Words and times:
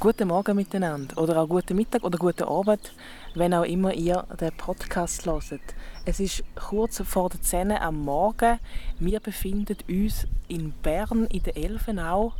Guten 0.00 0.28
Morgen 0.28 0.56
miteinander 0.56 1.18
oder 1.18 1.36
auch 1.36 1.46
guten 1.46 1.76
Mittag 1.76 2.04
oder 2.04 2.16
guten 2.16 2.44
Abend, 2.44 2.94
wenn 3.34 3.52
auch 3.52 3.64
immer 3.64 3.92
ihr 3.92 4.24
den 4.40 4.50
Podcast 4.56 5.26
hört. 5.26 5.60
Es 6.06 6.20
ist 6.20 6.42
kurz 6.54 7.02
vor 7.02 7.28
der 7.28 7.42
10 7.42 7.72
am 7.72 8.02
Morgen. 8.02 8.58
Wir 8.98 9.20
befinden 9.20 9.76
uns 9.86 10.26
in 10.48 10.72
Bern 10.72 11.26
in 11.26 11.42
der 11.42 11.54
Elfenau. 11.54 12.32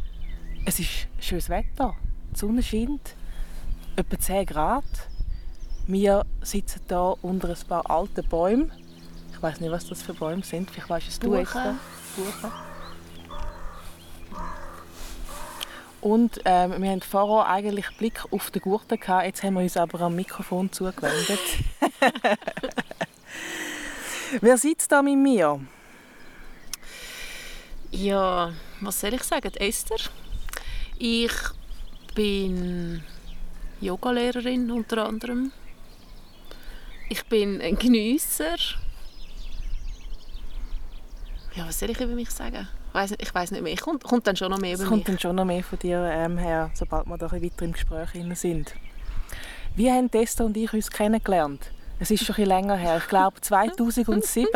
Es 0.65 0.81
ist 0.81 1.07
schönes 1.19 1.51
Wetter, 1.51 1.93
die 2.33 2.39
Sonne 2.39 2.63
scheint, 2.63 3.15
etwa 3.95 4.19
10 4.19 4.47
Grad. 4.47 5.09
Wir 5.87 6.25
sitzen 6.41 6.81
hier 6.89 7.17
unter 7.21 7.51
ein 7.51 7.69
paar 7.69 7.91
alten 7.91 8.27
Bäumen. 8.27 8.73
Ich 9.35 9.43
weiß 9.43 9.61
nicht, 9.61 9.71
was 9.71 9.87
das 9.87 10.01
für 10.01 10.15
Bäume 10.15 10.43
sind. 10.45 10.71
Vielleicht 10.71 10.89
weißt 10.89 11.09
es 11.09 11.19
du 11.19 11.35
extra. 11.35 11.75
Buchen. 12.17 12.70
Und 16.01 16.41
ähm, 16.47 16.83
wir 16.83 16.91
haben 16.91 17.03
vorher 17.03 17.53
eigentlich 17.53 17.87
Blick 17.99 18.25
auf 18.31 18.51
den 18.51 18.63
Gurten 18.63 18.99
gehabt, 18.99 19.27
jetzt 19.27 19.43
haben 19.43 19.55
wir 19.55 19.63
uns 19.63 19.77
aber 19.77 20.01
am 20.01 20.17
Mikrofon 20.17 20.73
zugewendet. 20.73 21.41
Wer 24.41 24.57
sitzt 24.57 24.93
da 24.93 25.03
mit 25.03 25.19
mir? 25.19 25.61
Ja, 27.91 28.53
was 28.81 29.01
soll 29.01 29.15
ich 29.15 29.25
sagen? 29.25 29.53
Esther. 29.57 29.99
Ich 30.99 31.33
bin 32.15 33.03
Yogalehrerin 33.81 34.71
unter 34.71 35.07
anderem. 35.07 35.53
Ich 37.09 37.25
bin 37.27 37.61
ein 37.61 37.77
Geniesser. 37.77 38.57
Ja, 41.55 41.67
was 41.67 41.81
soll 41.81 41.91
ich 41.91 42.01
über 42.01 42.15
mich 42.15 42.31
sagen? 42.31 42.69
Weiss, 42.93 43.15
ich 43.19 43.35
weiß 43.35 43.53
nicht 43.53 43.63
mehr. 43.63 43.77
Kommt, 43.77 44.03
kommt 44.03 44.27
dann 44.27 44.37
schon 44.37 44.51
noch 44.51 44.59
mehr 44.59 44.75
Es 44.75 44.81
über 44.81 44.89
kommt 44.89 45.01
mich? 45.01 45.07
dann 45.07 45.19
schon 45.19 45.37
noch 45.37 45.45
mehr 45.45 45.63
von 45.63 45.79
dir 45.79 46.11
ähm, 46.13 46.39
her, 46.39 46.71
sobald 46.75 47.07
wir 47.07 47.19
da 47.19 47.27
ein 47.27 47.41
bisschen 47.41 47.53
weiter 47.53 47.65
im 47.65 47.73
Gespräch 47.73 48.39
sind. 48.39 48.75
Wie 49.77 49.91
haben 49.91 50.11
Testa 50.11 50.45
und 50.45 50.57
ich 50.57 50.73
uns 50.73 50.91
kennengelernt? 50.91 51.71
Es 52.01 52.11
ist 52.11 52.25
schon 52.25 52.35
ein 52.35 52.43
bisschen 52.43 52.49
länger 52.49 52.77
her. 52.77 52.99
Ich 52.99 53.09
glaube 53.09 53.41
2007. 53.41 54.49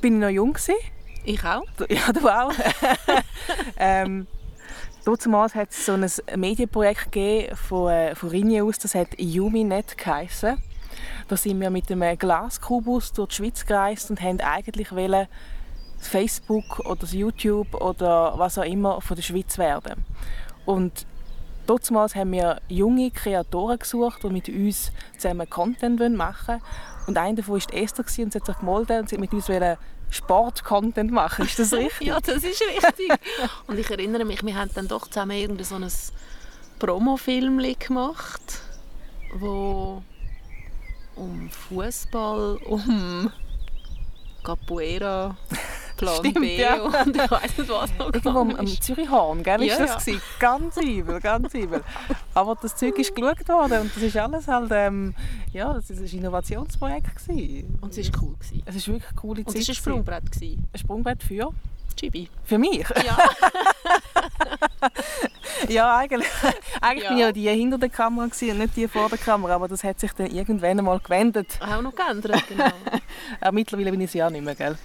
bin 0.00 0.14
ich 0.14 0.20
noch 0.20 0.28
jung 0.28 0.52
gewesen. 0.52 0.74
Ich 1.24 1.44
auch. 1.44 1.62
Ja, 1.88 2.12
du 2.12 2.28
auch. 2.28 2.52
ähm, 3.76 4.26
Damals 5.04 5.54
hat 5.54 5.70
es 5.70 5.84
so 5.86 5.92
ein 5.92 6.40
Medienprojekt 6.40 7.10
gegeben 7.10 7.56
von, 7.56 7.90
äh, 7.90 8.14
von 8.14 8.28
Ringe 8.28 8.62
aus, 8.62 8.78
das 8.78 8.94
hat 8.94 9.08
Yuminet 9.18 9.98
geheissen. 9.98 10.62
Da 11.28 11.36
sind 11.36 11.60
wir 11.60 11.70
mit 11.70 11.90
einem 11.90 12.18
Glaskubus 12.18 13.12
durch 13.12 13.30
die 13.30 13.34
Schweiz 13.36 13.66
gereist 13.66 14.10
und 14.10 14.20
haben 14.20 14.40
eigentlich 14.40 14.92
wollen 14.92 15.26
Facebook 15.98 16.80
oder 16.80 17.06
YouTube 17.06 17.74
oder 17.74 18.34
was 18.36 18.58
auch 18.58 18.64
immer 18.64 19.00
von 19.00 19.16
der 19.16 19.22
Schweiz 19.22 19.56
werden. 19.58 20.04
Und 20.66 21.06
damals 21.66 22.14
haben 22.14 22.32
wir 22.32 22.60
junge 22.68 23.10
Kreatoren 23.10 23.78
gesucht, 23.78 24.22
die 24.24 24.28
mit 24.28 24.48
uns 24.48 24.92
zusammen 25.16 25.48
Content 25.48 26.16
machen 26.16 26.48
wollen. 26.48 26.62
Und 27.06 27.18
einer 27.18 27.36
davon 27.36 27.60
war 27.60 27.74
Esther 27.74 28.04
und 28.04 28.32
sie 28.32 28.38
hat 28.38 28.46
sich 28.46 28.58
gemeldet 28.58 29.00
und 29.00 29.08
sie 29.08 29.18
mit 29.18 29.32
uns 29.32 29.48
Sport-Content 30.10 31.10
machen. 31.10 31.46
Ist 31.46 31.58
das 31.58 31.72
richtig? 31.72 32.08
Ja, 32.08 32.20
das 32.20 32.44
ist 32.44 32.62
richtig. 32.62 33.10
Und 33.66 33.78
ich 33.78 33.90
erinnere 33.90 34.24
mich, 34.24 34.44
wir 34.44 34.54
haben 34.54 34.70
dann 34.74 34.88
doch 34.88 35.08
zusammen 35.08 35.32
irgendein 35.32 35.64
so 35.64 35.74
ein 35.76 35.90
Promofilm 36.78 37.58
gemacht, 37.78 38.60
wo 39.34 40.02
um 41.16 41.48
Fußball, 41.50 42.58
um 42.64 43.30
Capoeira, 44.42 45.36
Plan 45.96 46.16
Stimmt, 46.16 46.40
B 46.40 46.60
ja. 46.60 46.82
und 46.82 47.16
ich 47.16 47.30
weiß 47.30 47.58
nicht 47.58 47.70
was 47.70 47.90
noch 47.96 48.06
Irgendwo 48.06 48.40
am, 48.40 48.56
am 48.56 48.66
ist. 48.66 48.82
Zürichhorn, 48.82 49.42
gell, 49.42 49.62
Ja, 49.62 49.76
ist 49.76 49.94
das 49.94 50.06
ja. 50.06 50.14
Ganz 50.40 50.76
übel, 50.78 51.20
ganz 51.20 51.54
übel. 51.54 51.82
Aber 52.34 52.56
das 52.60 52.74
Zeug 52.74 52.98
ist 52.98 53.14
geschaut 53.14 53.48
worden 53.48 53.82
und 53.82 53.94
das 53.94 54.02
ist 54.02 54.16
alles 54.16 54.48
halt, 54.48 54.70
ähm, 54.72 55.14
ja, 55.52 55.72
das 55.72 55.90
ist 55.90 56.00
ein 56.00 56.18
Innovationsprojekt 56.18 57.14
gewesen. 57.26 57.78
Und 57.80 57.96
es 57.96 58.12
war 58.12 58.22
cool. 58.22 58.34
Gewesen. 58.34 58.62
Es 58.64 58.74
ist 58.74 58.88
wirklich 58.88 59.10
eine 59.10 59.20
coole 59.20 59.40
Und 59.44 59.50
Zeit. 59.52 59.62
es 59.62 59.68
war 59.68 59.72
ein. 59.72 59.76
Sprungbrett. 59.76 60.32
Gewesen. 60.32 60.68
Ein 60.72 60.78
Sprungbrett 60.78 61.22
für? 61.22 61.50
Chibi. 61.96 62.28
Für 62.44 62.58
mich? 62.58 62.86
Ja. 63.04 63.18
Ja, 65.68 65.96
eigentlich, 65.96 66.26
eigentlich 66.80 67.04
Ja. 67.04 67.08
bin 67.10 67.18
ich 67.18 67.24
ja 67.24 67.32
die 67.32 67.48
hinter 67.48 67.78
der 67.78 67.88
Kamera 67.88 68.24
und 68.24 68.40
nicht 68.58 68.76
die 68.76 68.88
vor 68.88 69.08
der 69.08 69.18
Kamera, 69.18 69.54
aber 69.54 69.68
das 69.68 69.84
hat 69.84 70.00
sich 70.00 70.12
dann 70.12 70.26
irgendwann 70.26 70.78
einmal 70.78 70.98
gewendet. 70.98 71.58
Auch 71.60 71.80
noch 71.80 71.94
geändert, 71.94 72.42
genau. 72.48 72.66
Auch 73.40 73.52
mittlerweile 73.52 73.90
bin 73.92 74.00
ich 74.00 74.08
es 74.08 74.14
ja 74.14 74.28
nicht 74.28 74.44
mehr, 74.44 74.54
gell? 74.56 74.76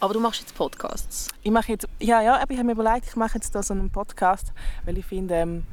Aber 0.00 0.14
du 0.14 0.20
machst 0.20 0.40
jetzt 0.40 0.54
Podcasts. 0.54 1.28
Ich 1.42 1.50
mache 1.50 1.72
jetzt, 1.72 1.86
ja, 2.00 2.20
ja, 2.22 2.36
aber 2.40 2.50
ich 2.50 2.58
habe 2.58 2.66
mir 2.66 2.72
überlegt, 2.72 3.06
ich 3.08 3.16
mache 3.16 3.34
jetzt 3.34 3.54
da 3.54 3.62
so 3.62 3.74
einen 3.74 3.90
Podcast, 3.90 4.52
weil 4.84 4.96
ich 4.98 5.04
finde, 5.04 5.34
ähm, 5.34 5.64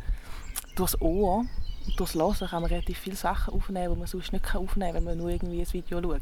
durchs 0.75 0.99
Ohr 1.01 1.45
und 1.87 1.99
durchs 1.99 2.15
Hören 2.15 2.35
kann 2.49 2.61
man 2.61 2.69
relativ 2.69 2.99
viele 2.99 3.15
Sachen 3.15 3.53
aufnehmen, 3.53 3.93
die 3.93 3.99
man 3.99 4.07
sonst 4.07 4.33
nicht 4.33 4.55
aufnehmen 4.55 4.93
kann, 4.93 4.95
wenn 4.95 5.03
man 5.05 5.17
nur 5.17 5.29
irgendwie 5.29 5.61
ein 5.61 5.73
Video 5.73 6.01
schaut. 6.01 6.21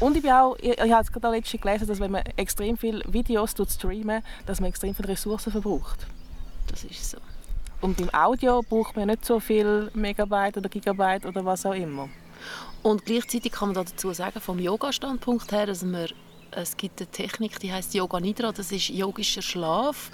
Und 0.00 0.16
ich, 0.16 0.22
bin 0.22 0.30
auch, 0.30 0.56
ich, 0.60 0.70
ich 0.70 0.80
habe 0.80 1.02
jetzt 1.02 1.12
gerade 1.12 1.30
letztens 1.30 1.60
gelesen, 1.60 1.88
dass 1.88 1.98
wenn 1.98 2.12
man 2.12 2.22
extrem 2.36 2.76
viele 2.76 3.02
Videos 3.12 3.54
tut 3.54 3.70
streamen, 3.70 4.22
dass 4.46 4.60
man 4.60 4.68
extrem 4.68 4.94
viele 4.94 5.08
Ressourcen 5.08 5.50
verbraucht. 5.50 6.06
Das 6.68 6.84
ist 6.84 7.10
so. 7.10 7.18
Und 7.80 7.96
beim 7.96 8.10
Audio 8.10 8.62
braucht 8.62 8.96
man 8.96 9.08
nicht 9.08 9.24
so 9.24 9.40
viel 9.40 9.90
Megabyte 9.94 10.56
oder 10.56 10.68
Gigabyte 10.68 11.26
oder 11.26 11.44
was 11.44 11.64
auch 11.64 11.74
immer. 11.74 12.08
Und 12.82 13.04
gleichzeitig 13.04 13.52
kann 13.52 13.68
man 13.68 13.74
da 13.74 13.84
dazu 13.84 14.12
sagen, 14.12 14.40
vom 14.40 14.58
Yoga-Standpunkt 14.58 15.50
her, 15.52 15.66
dass 15.66 15.82
man, 15.82 16.06
es 16.52 16.76
gibt 16.76 17.00
eine 17.00 17.10
Technik, 17.10 17.58
die 17.58 17.72
heißt 17.72 17.94
Yoga 17.94 18.20
Nidra, 18.20 18.52
das 18.52 18.72
ist 18.72 18.88
yogischer 18.88 19.42
Schlaf. 19.42 20.10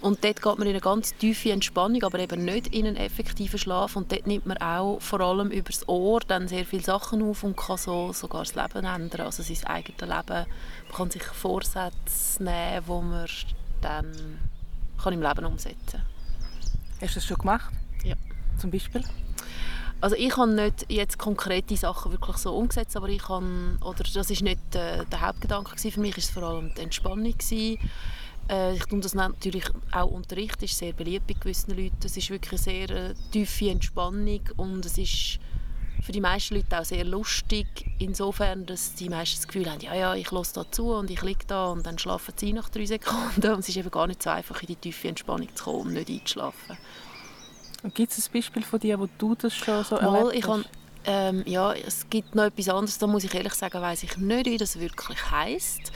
Und 0.00 0.24
dort 0.24 0.40
geht 0.40 0.58
man 0.58 0.62
in 0.62 0.68
eine 0.68 0.80
ganz 0.80 1.14
tiefe 1.16 1.52
Entspannung, 1.52 2.02
aber 2.04 2.18
eben 2.20 2.44
nicht 2.44 2.68
in 2.68 2.86
einen 2.86 2.96
effektiven 2.96 3.58
Schlaf. 3.58 3.96
Und 3.96 4.10
dort 4.10 4.26
nimmt 4.26 4.46
man 4.46 4.56
auch 4.58 4.98
vor 5.00 5.20
allem 5.20 5.50
über 5.50 5.70
das 5.70 5.86
Ohr 5.88 6.20
dann 6.20 6.48
sehr 6.48 6.64
viele 6.64 6.82
Sachen 6.82 7.22
auf 7.22 7.44
und 7.44 7.56
kann 7.56 7.76
so 7.76 8.12
sogar 8.12 8.44
das 8.44 8.54
Leben 8.54 8.86
ändern, 8.86 9.26
also 9.26 9.42
sein 9.42 9.64
eigenes 9.66 10.00
Leben. 10.00 10.10
Man 10.10 10.96
kann 10.96 11.10
sich 11.10 11.22
Vorsätze 11.22 12.42
nehmen, 12.42 12.84
die 12.86 12.90
man 12.90 13.28
dann 13.82 14.38
kann 15.02 15.12
im 15.12 15.22
Leben 15.22 15.44
umsetzen 15.44 15.78
kann. 15.92 16.02
Hast 17.02 17.14
du 17.14 17.20
das 17.20 17.26
schon 17.26 17.38
gemacht? 17.38 17.72
Ja. 18.04 18.14
Zum 18.58 18.70
Beispiel? 18.70 19.02
Also 20.00 20.16
ich 20.16 20.34
habe 20.34 20.50
nicht 20.50 20.86
jetzt 20.88 21.18
konkrete 21.18 21.76
Sachen 21.76 22.12
wirklich 22.12 22.38
so 22.38 22.56
umgesetzt, 22.56 22.96
aber 22.96 23.08
ich 23.10 23.28
habe, 23.28 23.78
oder 23.82 24.02
das 24.14 24.30
ist 24.30 24.40
nicht 24.40 24.74
äh, 24.74 25.04
der 25.04 25.20
Hauptgedanke 25.20 25.72
gewesen. 25.72 25.92
Für 25.92 26.00
mich 26.00 26.16
ist 26.16 26.24
es 26.24 26.30
vor 26.30 26.42
allem 26.42 26.72
die 26.74 26.80
Entspannung 26.80 27.36
gewesen. 27.36 27.78
Äh, 28.50 28.74
ich 28.74 28.84
tue 28.84 29.00
das 29.00 29.14
natürlich 29.14 29.64
auch 29.92 30.10
unterrichten, 30.10 30.64
ist 30.64 30.76
sehr 30.76 30.92
beliebt 30.92 31.26
bei 31.26 31.34
gewissen 31.34 31.76
Leuten. 31.76 31.96
Es 32.04 32.16
ist 32.16 32.30
wirklich 32.30 32.52
eine 32.52 32.58
sehr 32.58 32.90
äh, 32.90 33.14
tiefe 33.30 33.70
Entspannung 33.70 34.40
und 34.56 34.84
es 34.84 34.98
ist 34.98 35.38
für 36.02 36.12
die 36.12 36.20
meisten 36.20 36.56
Leute 36.56 36.80
auch 36.80 36.84
sehr 36.84 37.04
lustig, 37.04 37.66
insofern, 37.98 38.66
dass 38.66 38.94
die 38.94 39.08
meisten 39.08 39.36
das 39.36 39.46
Gefühl 39.46 39.70
haben, 39.70 39.80
ja, 39.80 39.94
ja, 39.94 40.14
ich 40.14 40.30
höre 40.30 40.42
da 40.52 40.70
zu 40.70 40.94
und 40.94 41.10
ich 41.10 41.22
liege 41.22 41.44
da 41.46 41.66
und 41.66 41.86
dann 41.86 41.98
schlafen 41.98 42.32
sie 42.36 42.52
nach 42.52 42.68
drei 42.70 42.86
Sekunden 42.86 43.46
und 43.52 43.60
es 43.60 43.68
ist 43.68 43.76
eben 43.76 43.90
gar 43.90 44.06
nicht 44.06 44.22
so 44.22 44.30
einfach, 44.30 44.60
in 44.62 44.68
die 44.68 44.76
tiefe 44.76 45.08
Entspannung 45.08 45.54
zu 45.54 45.64
kommen 45.64 45.88
und 45.88 45.92
nicht 45.92 46.08
einzuschlafen. 46.08 46.76
Gibt 47.94 48.12
es 48.12 48.28
ein 48.28 48.32
Beispiel 48.32 48.62
von 48.62 48.80
dir, 48.80 48.98
wo 48.98 49.08
du 49.18 49.34
das 49.34 49.54
schon 49.54 49.84
so 49.84 49.96
Mal, 49.96 50.28
erlebt 50.28 50.48
hast? 50.48 50.68
ähm, 51.04 51.42
ja, 51.46 51.72
es 51.72 52.08
gibt 52.10 52.34
noch 52.34 52.44
etwas 52.44 52.68
anderes, 52.68 52.98
da 52.98 53.06
muss 53.06 53.24
ich 53.24 53.34
ehrlich 53.34 53.54
sagen, 53.54 53.80
weiß 53.80 54.02
ich 54.02 54.16
nicht, 54.16 54.46
wie 54.46 54.58
das 54.58 54.78
wirklich 54.78 55.30
heisst. 55.30 55.92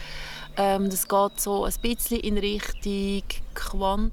Ähm, 0.57 0.89
das 0.89 1.09
geht 1.09 1.41
so 1.41 1.65
ein 1.65 1.75
bisschen 1.83 2.21
in 2.21 2.39
Richtung 2.39 3.25
Quanten, 3.55 4.13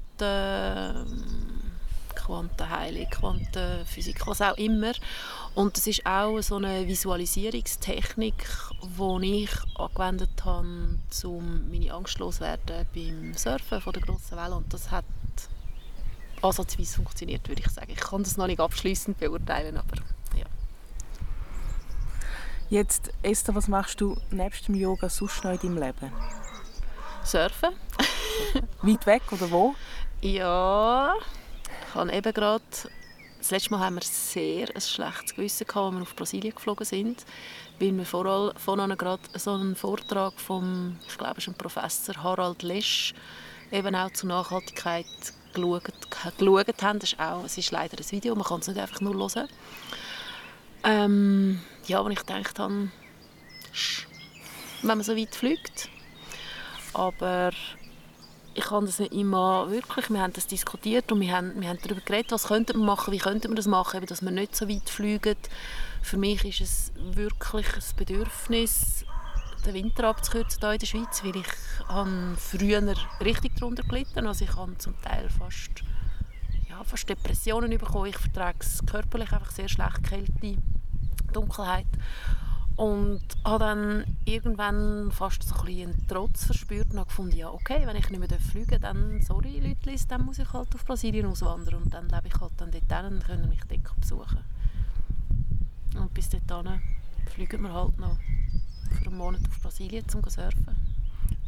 Quantenheilung, 2.14 3.06
Quantenphysik, 3.10 4.26
was 4.26 4.40
auch 4.40 4.56
immer. 4.56 4.92
Und 5.54 5.76
das 5.76 5.86
ist 5.86 6.04
auch 6.04 6.40
so 6.40 6.56
eine 6.56 6.88
Visualisierungstechnik, 6.88 8.46
die 8.82 9.44
ich 9.44 9.50
angewendet 9.76 10.44
habe, 10.44 10.98
um 11.24 11.70
meine 11.70 11.92
Angst 11.92 12.18
loszuwerden 12.18 12.86
beim 12.94 13.34
Surfen 13.34 13.80
von 13.80 13.92
der 13.92 14.02
grossen 14.02 14.36
Welle. 14.36 14.56
Und 14.56 14.72
das 14.72 14.90
hat 14.90 15.04
ansatzweise 16.42 16.96
funktioniert, 16.96 17.48
würde 17.48 17.62
ich 17.64 17.70
sagen. 17.70 17.92
Ich 17.92 18.00
kann 18.00 18.24
das 18.24 18.36
noch 18.36 18.48
nicht 18.48 18.60
abschließend 18.60 19.18
beurteilen, 19.18 19.76
aber. 19.76 19.96
Jetzt, 22.72 23.10
Esther, 23.22 23.54
was 23.54 23.68
machst 23.68 24.00
du 24.00 24.16
nebst 24.30 24.66
dem 24.66 24.74
Yoga 24.74 25.10
sonst 25.10 25.44
noch 25.44 25.52
in 25.52 25.58
deinem 25.58 25.76
Leben? 25.76 26.10
Surfen? 27.22 27.74
Weit 28.80 29.04
weg 29.04 29.20
oder 29.30 29.50
wo? 29.50 29.74
Ja, 30.22 31.12
ich 31.86 31.94
habe 31.94 32.10
eben 32.10 32.32
gerade... 32.32 32.64
Das 33.36 33.50
letzte 33.50 33.72
Mal 33.72 33.80
haben 33.80 33.96
wir 33.96 34.02
sehr 34.02 34.74
ein 34.74 34.80
schlechtes 34.80 35.34
Gewissen 35.34 35.66
gehabt, 35.66 35.84
als 35.84 35.94
wir 35.96 36.00
auf 36.00 36.16
Brasilien 36.16 36.54
geflogen 36.54 36.86
sind, 36.86 37.26
weil 37.78 37.94
wir 37.94 38.06
vor 38.06 38.24
allem 38.24 38.56
vorhin 38.56 38.96
gerade 38.96 39.22
so 39.34 39.52
einen 39.52 39.76
Vortrag 39.76 40.40
vom, 40.40 40.98
ich 41.06 41.18
glaube, 41.18 41.34
es 41.36 41.46
ist 41.46 41.48
ein 41.48 41.58
Professor 41.58 42.22
Harald 42.22 42.62
Lesch, 42.62 43.12
eben 43.70 43.94
auch 43.94 44.14
zur 44.14 44.30
Nachhaltigkeit 44.30 45.04
geschaut, 45.52 45.92
geschaut 46.38 46.82
haben. 46.82 47.00
Das 47.00 47.12
ist, 47.12 47.20
auch, 47.20 47.44
es 47.44 47.58
ist 47.58 47.70
leider 47.70 47.98
ein 47.98 48.10
Video, 48.10 48.34
man 48.34 48.44
kann 48.44 48.60
es 48.60 48.68
nicht 48.68 48.80
einfach 48.80 49.02
nur 49.02 49.12
hören. 49.14 49.46
Ähm, 50.84 51.60
ja, 51.86 52.00
aber 52.00 52.10
ich 52.10 52.18
gedacht 52.18 52.58
habe, 52.58 52.88
wenn 54.82 54.88
man 54.98 55.02
so 55.02 55.16
weit 55.16 55.34
fliegt. 55.34 55.88
Aber 56.94 57.50
ich 58.54 58.64
kann 58.64 58.84
das 58.84 58.98
nicht 58.98 59.12
immer 59.12 59.70
wirklich, 59.70 60.10
wir 60.10 60.20
haben 60.20 60.32
das 60.32 60.46
diskutiert 60.46 61.10
und 61.10 61.20
wir 61.20 61.34
haben, 61.34 61.60
wir 61.60 61.68
haben 61.68 61.78
darüber 61.82 62.02
geredet, 62.02 62.32
was 62.32 62.48
könnte 62.48 62.76
man 62.76 62.86
machen, 62.86 63.12
wie 63.12 63.18
könnte 63.18 63.48
man 63.48 63.56
das 63.56 63.66
machen, 63.66 63.96
eben, 63.96 64.06
dass 64.06 64.22
wir 64.22 64.30
nicht 64.30 64.54
so 64.54 64.68
weit 64.68 64.90
fliegen. 64.90 65.36
Für 66.02 66.18
mich 66.18 66.44
ist 66.44 66.60
es 66.60 66.92
wirklich 67.14 67.66
ein 67.74 67.96
Bedürfnis, 67.96 69.06
den 69.64 69.74
Winter 69.74 70.08
abzukürzen 70.08 70.60
hier 70.60 70.72
in 70.72 70.78
der 70.78 70.86
Schweiz, 70.86 71.24
weil 71.24 71.36
ich 71.36 71.46
habe 71.88 72.36
früher 72.36 72.94
richtig 73.20 73.56
darunter 73.56 73.84
gelitten, 73.84 74.26
also 74.26 74.44
ich 74.44 74.54
habe 74.54 74.76
zum 74.78 75.00
Teil 75.00 75.30
fast, 75.30 75.82
ja, 76.72 76.82
fast 76.84 77.08
Depressionen 77.08 77.70
bekommen, 77.70 78.06
ich 78.06 78.16
vertrage 78.16 78.58
es 78.60 78.80
körperlich 78.86 79.32
einfach 79.32 79.50
sehr 79.50 79.68
schlecht, 79.68 80.02
Kälte, 80.02 80.56
Dunkelheit 81.32 81.86
und 82.76 83.20
habe 83.44 83.64
dann 83.64 84.04
irgendwann 84.24 85.10
fast 85.12 85.42
so 85.42 85.54
ein 85.56 85.68
einen 85.68 86.06
Trotz 86.08 86.46
verspürt 86.46 86.90
und 86.90 86.98
habe 86.98 87.08
gefunden, 87.08 87.36
ja 87.36 87.50
okay, 87.50 87.82
wenn 87.84 87.96
ich 87.96 88.08
nicht 88.08 88.18
mehr 88.18 88.40
fliegen 88.40 88.80
darf, 88.80 88.80
dann 88.80 89.20
sorry 89.20 89.60
Leute, 89.60 90.06
dann 90.08 90.24
muss 90.24 90.38
ich 90.38 90.50
halt 90.52 90.74
auf 90.74 90.84
Brasilien 90.86 91.26
auswandern 91.26 91.82
und 91.82 91.92
dann 91.92 92.08
lebe 92.08 92.28
ich 92.28 92.40
halt 92.40 92.52
dann 92.56 92.70
dort 92.70 93.04
hin 93.04 93.12
und 93.12 93.24
können 93.24 93.48
mich 93.50 93.60
dort 93.68 94.00
besuchen. 94.00 94.44
Und 95.94 96.14
bis 96.14 96.30
dahin 96.30 96.80
fliegen 97.34 97.62
wir 97.62 97.72
halt 97.72 97.98
noch 97.98 98.16
für 98.98 99.06
einen 99.06 99.18
Monat 99.18 99.42
auf 99.46 99.60
Brasilien, 99.60 100.04
um 100.14 100.22
zu 100.24 100.30
surfen. 100.30 100.81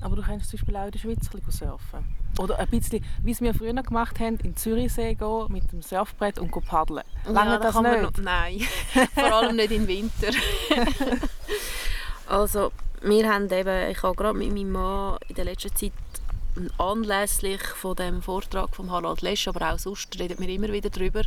Aber 0.00 0.16
du 0.16 0.22
kannst 0.22 0.50
zum 0.50 0.58
Beispiel 0.58 0.76
auch 0.76 0.84
in 0.86 0.90
der 0.90 0.98
Schweiz 0.98 1.30
ein 1.32 1.50
surfen. 1.50 2.04
Oder 2.38 2.58
ein 2.58 2.68
bisschen, 2.68 3.04
wie 3.22 3.30
es 3.30 3.40
wir 3.40 3.54
früher 3.54 3.74
gemacht 3.74 4.18
haben, 4.18 4.36
in 4.36 4.38
den 4.38 4.56
Zürichsee 4.56 5.14
gehen, 5.14 5.46
mit 5.48 5.70
dem 5.72 5.82
Surfbrett 5.82 6.38
und 6.38 6.50
paddeln. 6.50 7.04
Lange 7.26 7.52
ja, 7.52 7.58
das 7.58 7.80
nicht? 7.80 8.02
Noch, 8.02 8.12
nein, 8.22 8.60
vor 9.14 9.32
allem 9.32 9.56
nicht 9.56 9.70
im 9.70 9.86
Winter. 9.86 10.30
also, 12.28 12.72
wir 13.02 13.32
haben 13.32 13.50
eben, 13.50 13.90
ich 13.90 14.02
habe 14.02 14.16
gerade 14.16 14.36
mit 14.38 14.52
meinem 14.52 14.72
Mann 14.72 15.18
in 15.28 15.34
der 15.36 15.44
letzten 15.44 15.74
Zeit 15.74 15.92
anlässlich 16.78 17.62
von 17.62 17.96
dem 17.96 18.22
Vortrag 18.22 18.74
von 18.74 18.90
Harald 18.90 19.22
Lesch, 19.22 19.48
aber 19.48 19.72
auch 19.72 19.78
sonst 19.78 20.18
reden 20.18 20.38
wir 20.38 20.48
immer 20.48 20.68
wieder 20.68 20.90
darüber 20.90 21.22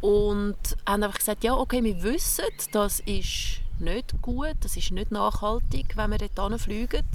und 0.00 0.56
haben 0.86 1.02
einfach 1.02 1.18
gesagt, 1.18 1.44
ja 1.44 1.54
okay, 1.54 1.82
wir 1.82 2.02
wissen, 2.02 2.44
das 2.72 3.00
ist 3.00 3.60
nicht 3.78 4.20
gut, 4.22 4.56
das 4.60 4.76
ist 4.76 4.92
nicht 4.92 5.10
nachhaltig, 5.10 5.96
wenn 5.96 6.10
wir 6.10 6.18
dort 6.18 6.60
fliegen. 6.60 7.06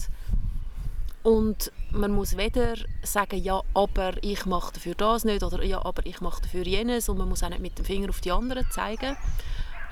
Und 1.23 1.71
man 1.91 2.11
muss 2.11 2.35
weder 2.35 2.75
sagen, 3.03 3.37
ja, 3.43 3.61
aber 3.73 4.13
ich 4.23 4.45
mache 4.45 4.73
dafür 4.73 4.95
das 4.95 5.23
nicht 5.23 5.43
oder 5.43 5.63
ja, 5.63 5.83
aber 5.85 6.05
ich 6.05 6.19
mache 6.19 6.41
dafür 6.41 6.65
jenes 6.65 7.09
und 7.09 7.17
man 7.17 7.29
muss 7.29 7.43
auch 7.43 7.49
nicht 7.49 7.61
mit 7.61 7.77
dem 7.77 7.85
Finger 7.85 8.09
auf 8.09 8.21
die 8.21 8.31
anderen 8.31 8.65
zeigen. 8.71 9.15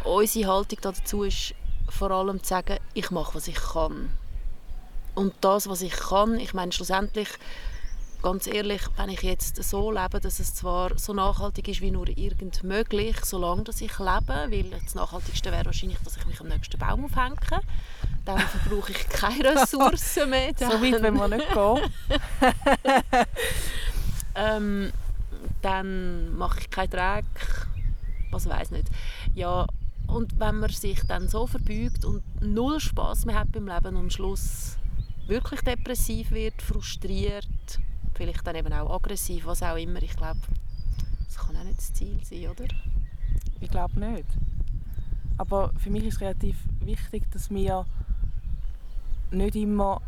Unsere 0.04 0.52
Haltung 0.52 0.80
dazu 0.82 1.24
ist 1.24 1.54
vor 1.88 2.10
allem 2.12 2.42
zu 2.42 2.50
sagen, 2.50 2.78
ich 2.94 3.12
mache, 3.12 3.36
was 3.36 3.48
ich 3.48 3.56
kann. 3.56 4.10
Und 5.14 5.34
das, 5.42 5.68
was 5.68 5.82
ich 5.82 5.92
kann, 5.92 6.40
ich 6.40 6.54
meine 6.54 6.72
schlussendlich, 6.72 7.30
ganz 8.22 8.48
ehrlich, 8.48 8.82
wenn 8.98 9.10
ich 9.10 9.22
jetzt 9.22 9.62
so 9.64 9.92
lebe, 9.92 10.20
dass 10.20 10.40
es 10.40 10.56
zwar 10.56 10.98
so 10.98 11.14
nachhaltig 11.14 11.68
ist 11.68 11.82
wie 11.82 11.92
nur 11.92 12.08
irgend 12.08 12.64
möglich, 12.64 13.18
solange 13.24 13.64
dass 13.64 13.82
ich 13.82 13.98
lebe, 14.00 14.48
weil 14.50 14.70
das 14.84 14.96
Nachhaltigste 14.96 15.52
wäre 15.52 15.66
wahrscheinlich, 15.66 16.00
dass 16.04 16.18
ich 16.18 16.26
mich 16.26 16.40
am 16.40 16.48
nächsten 16.48 16.78
Baum 16.78 17.06
aufhänge, 17.06 17.62
dann 18.30 18.48
verbrauche 18.48 18.92
ich 18.92 19.10
keine 19.10 19.56
Ressourcen 19.56 20.30
mehr. 20.30 20.52
so 20.58 20.66
weit 20.66 21.02
wenn 21.02 21.16
wir 21.16 21.28
nicht 21.28 21.48
gehen. 21.52 21.92
ähm, 24.36 24.92
dann 25.62 26.38
mache 26.38 26.60
ich 26.60 26.70
keinen 26.70 26.90
Dreck, 26.92 27.26
was 28.32 28.46
also 28.46 28.50
weiß 28.50 28.72
nicht. 28.72 28.88
Ja, 29.34 29.66
und 30.08 30.40
wenn 30.40 30.60
man 30.60 30.70
sich 30.70 31.02
dann 31.08 31.28
so 31.28 31.48
verbeugt 31.48 32.06
und 32.06 32.24
null 32.42 32.80
Spaß 32.80 33.26
mehr 33.26 33.40
hat 33.40 33.52
beim 33.52 33.68
Leben 33.68 33.96
und 33.96 33.98
am 33.98 34.10
Schluss 34.10 34.78
wirklich 35.28 35.62
depressiv 35.62 36.32
wird, 36.32 36.62
frustriert, 36.62 37.46
vielleicht 38.14 38.46
dann 38.46 38.56
eben 38.56 38.74
auch 38.74 38.94
aggressiv, 38.96 39.46
was 39.46 39.64
auch 39.64 39.76
immer, 39.76 40.02
ich 40.02 40.16
glaube, 40.16 40.40
das 41.26 41.38
kann 41.38 41.58
auch 41.58 41.64
nicht 41.64 41.78
das 41.78 41.94
Ziel 41.94 42.20
sein, 42.24 42.50
oder? 42.50 42.66
Ich 43.60 43.70
glaube 43.70 44.00
nicht. 44.00 44.26
Aber 45.38 45.72
für 45.78 45.90
mich 45.90 46.06
ist 46.06 46.16
es 46.16 46.22
relativ 46.22 46.58
wichtig, 46.80 47.30
dass 47.32 47.50
wir 47.50 47.86
nicht 49.32 49.56
immer 49.56 50.02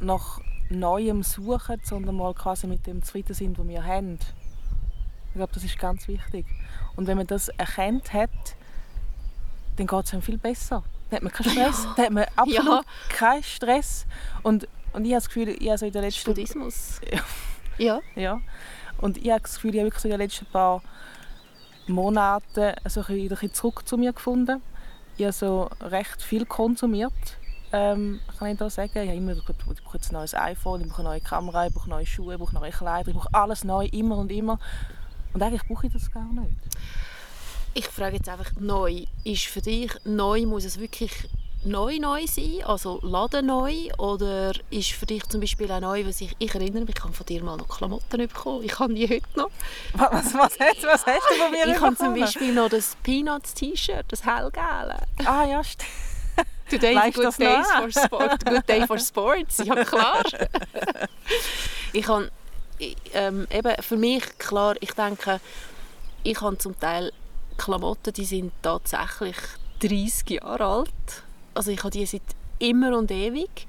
nach 0.00 0.40
Neuem 0.68 1.22
suchen, 1.22 1.80
sondern 1.82 2.16
mal 2.16 2.34
quasi 2.34 2.66
mit 2.66 2.86
dem 2.86 3.02
zufrieden 3.02 3.34
sind, 3.34 3.58
was 3.58 3.66
wir 3.66 3.84
haben. 3.84 4.18
Ich 5.28 5.34
glaube, 5.34 5.52
das 5.52 5.64
ist 5.64 5.78
ganz 5.78 6.06
wichtig. 6.08 6.46
Und 6.96 7.06
wenn 7.06 7.16
man 7.16 7.26
das 7.26 7.48
erkannt 7.48 8.12
hat, 8.12 8.30
dann 9.76 9.86
geht 9.86 10.04
es 10.04 10.12
einem 10.12 10.22
viel 10.22 10.38
besser. 10.38 10.82
Dann 11.08 11.16
hat 11.16 11.22
man 11.22 11.32
keinen 11.32 11.50
Stress, 11.50 11.84
ja. 11.84 11.92
dann 11.96 12.04
hat 12.06 12.12
man 12.12 12.24
absolut 12.36 12.84
ja. 12.84 13.16
keinen 13.16 13.42
Stress. 13.42 14.06
Und, 14.42 14.68
und 14.92 15.04
ich 15.04 15.12
habe 15.12 15.22
das 15.22 15.26
Gefühl, 15.28 15.48
ich 15.48 15.68
habe 15.68 15.78
so 15.78 15.86
in 15.86 15.92
den 15.92 16.02
letzten... 16.02 16.24
Buddhismus. 16.30 17.00
Ja. 17.78 18.00
ja. 18.14 18.42
Und 18.98 19.16
ich 19.16 19.30
habe 19.30 19.40
das 19.40 19.54
Gefühl, 19.54 19.74
ich 19.74 19.80
habe 19.80 19.86
wirklich 19.86 20.02
so 20.02 20.08
in 20.08 20.12
den 20.12 20.20
letzten 20.20 20.44
paar 20.44 20.82
Monaten 21.86 22.74
so 22.86 23.00
ein 23.00 23.28
bisschen 23.28 23.54
zurück 23.54 23.88
zu 23.88 23.96
mir 23.96 24.12
gefunden. 24.12 24.60
Ich 25.16 25.24
habe 25.24 25.32
so 25.32 25.70
recht 25.80 26.20
viel 26.20 26.44
konsumiert 26.44 27.38
ähm, 27.72 28.20
kann 28.38 28.48
ich 28.48 28.58
da 28.58 28.70
sagen. 28.70 28.92
Habe 28.94 29.16
immer, 29.16 29.32
ich 29.32 29.44
brauche 29.44 29.96
jetzt 29.96 30.10
ein 30.10 30.14
neues 30.14 30.34
iPhone, 30.34 30.80
ich 30.80 30.88
brauche 30.88 31.00
eine 31.00 31.10
neue 31.10 31.20
Kamera, 31.20 31.66
ich 31.66 31.74
brauche 31.74 31.88
neue 31.88 32.06
Schuhe, 32.06 32.34
ich 32.34 32.40
brauche 32.40 32.54
neue 32.54 32.70
Kleider, 32.70 33.08
ich 33.08 33.14
brauche 33.14 33.32
alles 33.32 33.64
neu, 33.64 33.86
immer 33.86 34.18
und 34.18 34.30
immer. 34.30 34.58
Und 35.32 35.42
eigentlich 35.42 35.66
brauche 35.66 35.86
ich 35.86 35.92
das 35.92 36.10
gar 36.10 36.32
nicht. 36.32 36.50
Ich 37.74 37.86
frage 37.86 38.16
jetzt 38.16 38.28
einfach, 38.28 38.50
neu, 38.58 39.04
ist 39.24 39.46
für 39.46 39.60
dich, 39.60 39.92
neu 40.04 40.44
muss 40.46 40.64
es 40.64 40.80
wirklich 40.80 41.28
neu 41.64 41.98
neu 41.98 42.26
sein, 42.26 42.62
also 42.64 43.00
Laden 43.02 43.46
neu, 43.46 43.92
oder 43.98 44.52
ist 44.70 44.92
für 44.92 45.06
dich 45.06 45.22
zum 45.28 45.40
Beispiel 45.40 45.70
auch 45.70 45.80
neu, 45.80 46.06
was 46.06 46.20
ich, 46.20 46.34
ich 46.38 46.54
erinnere 46.54 46.84
mich, 46.84 46.96
ich 46.96 47.04
habe 47.04 47.12
von 47.12 47.26
dir 47.26 47.44
mal 47.44 47.56
noch 47.56 47.68
Klamotten 47.68 48.18
bekommen, 48.18 48.64
ich 48.64 48.78
habe 48.78 48.94
die 48.94 49.08
heute 49.08 49.26
noch. 49.36 49.50
Was, 49.92 50.34
was, 50.34 50.58
hast, 50.58 50.82
was 50.84 51.06
hast 51.06 51.30
du 51.30 51.34
von 51.34 51.50
mir 51.50 51.66
Ich 51.66 51.80
habe 51.80 51.96
zum 51.96 52.14
Beispiel 52.14 52.54
noch 52.54 52.70
das 52.70 52.96
Peanuts-T-Shirt, 53.02 54.06
das 54.08 54.24
hellgelbe. 54.24 54.96
Ah 55.24 55.44
ja, 55.44 55.62
stimmt. 55.62 55.88
Today 56.70 56.94
is 56.94 57.18
a 57.18 57.22
good, 57.22 57.36
day 57.36 57.62
for 57.80 57.90
sport. 57.90 58.44
good 58.44 58.66
day 58.66 58.86
for 58.86 58.98
sports. 58.98 59.58
Ja, 59.64 59.84
klar. 59.84 60.22
ich 61.92 62.06
habe 62.06 62.30
ähm, 63.12 63.48
eben 63.50 63.82
für 63.82 63.96
mich 63.96 64.38
klar, 64.38 64.76
ich 64.80 64.92
denke, 64.92 65.40
ich 66.22 66.40
habe 66.40 66.56
zum 66.58 66.78
Teil 66.78 67.12
Klamotten, 67.58 68.12
die 68.12 68.24
sind 68.24 68.52
tatsächlich 68.62 69.36
30 69.80 70.30
Jahre 70.30 70.64
alt. 70.64 71.24
Also 71.54 71.72
ich 71.72 71.80
habe 71.80 71.90
die 71.90 72.06
seit 72.06 72.22
immer 72.60 72.96
und 72.96 73.10
ewig 73.10 73.66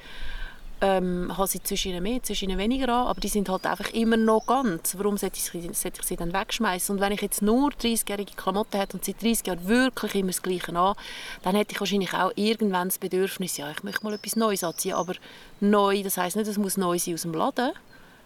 ähm, 0.82 1.32
habe 1.38 1.48
sie 1.48 1.62
zwischen 1.62 1.92
ihnen 1.92 2.02
mehr, 2.02 2.24
zwischen 2.24 2.50
ihnen 2.50 2.58
weniger 2.58 2.90
an, 2.90 3.08
aber 3.08 3.22
die 3.22 3.28
sind 3.28 3.48
halt 3.50 3.66
einfach 3.68 3.92
immer 3.92 4.18
noch 4.18 4.48
ganz. 4.48 4.98
Warum 4.98 5.16
sollte 5.16 5.38
ich, 5.38 5.78
sollte 5.78 6.02
ich 6.02 6.08
sie 6.08 6.16
dann 6.16 6.34
wegschmeißen? 6.34 6.96
Und 6.96 7.02
wenn 7.02 7.12
ich 7.12 7.22
jetzt 7.22 7.44
nur 7.44 7.70
30-jährige 7.70 8.34
Klamotten 8.34 8.80
hätte 8.80 8.98
und 8.98 9.06
seit 9.06 9.22
30 9.22 9.46
Jahren 9.46 9.68
wirklich 9.68 10.16
immer 10.16 10.32
das 10.32 10.42
Gleiche 10.42 10.76
an, 10.76 10.96
dann 11.44 11.56
hätte 11.56 11.74
ich 11.74 11.80
wahrscheinlich 11.80 12.14
auch 12.14 12.32
irgendwann 12.36 12.88
das 12.88 12.98
Bedürfnis, 12.98 13.58
ja, 13.58 13.70
ich 13.70 13.84
möchte 13.84 14.04
mal 14.04 14.14
etwas 14.14 14.36
Neues 14.36 14.64
anziehen, 14.64 14.96
aber 14.96 15.14
neu, 15.60 16.02
das 16.02 16.18
heisst 16.18 16.36
nicht, 16.36 16.48
es 16.48 16.58
muss 16.58 16.78
neu 16.78 16.98
sein 16.98 17.14
aus 17.14 17.22
dem 17.22 17.34
Laden, 17.34 17.74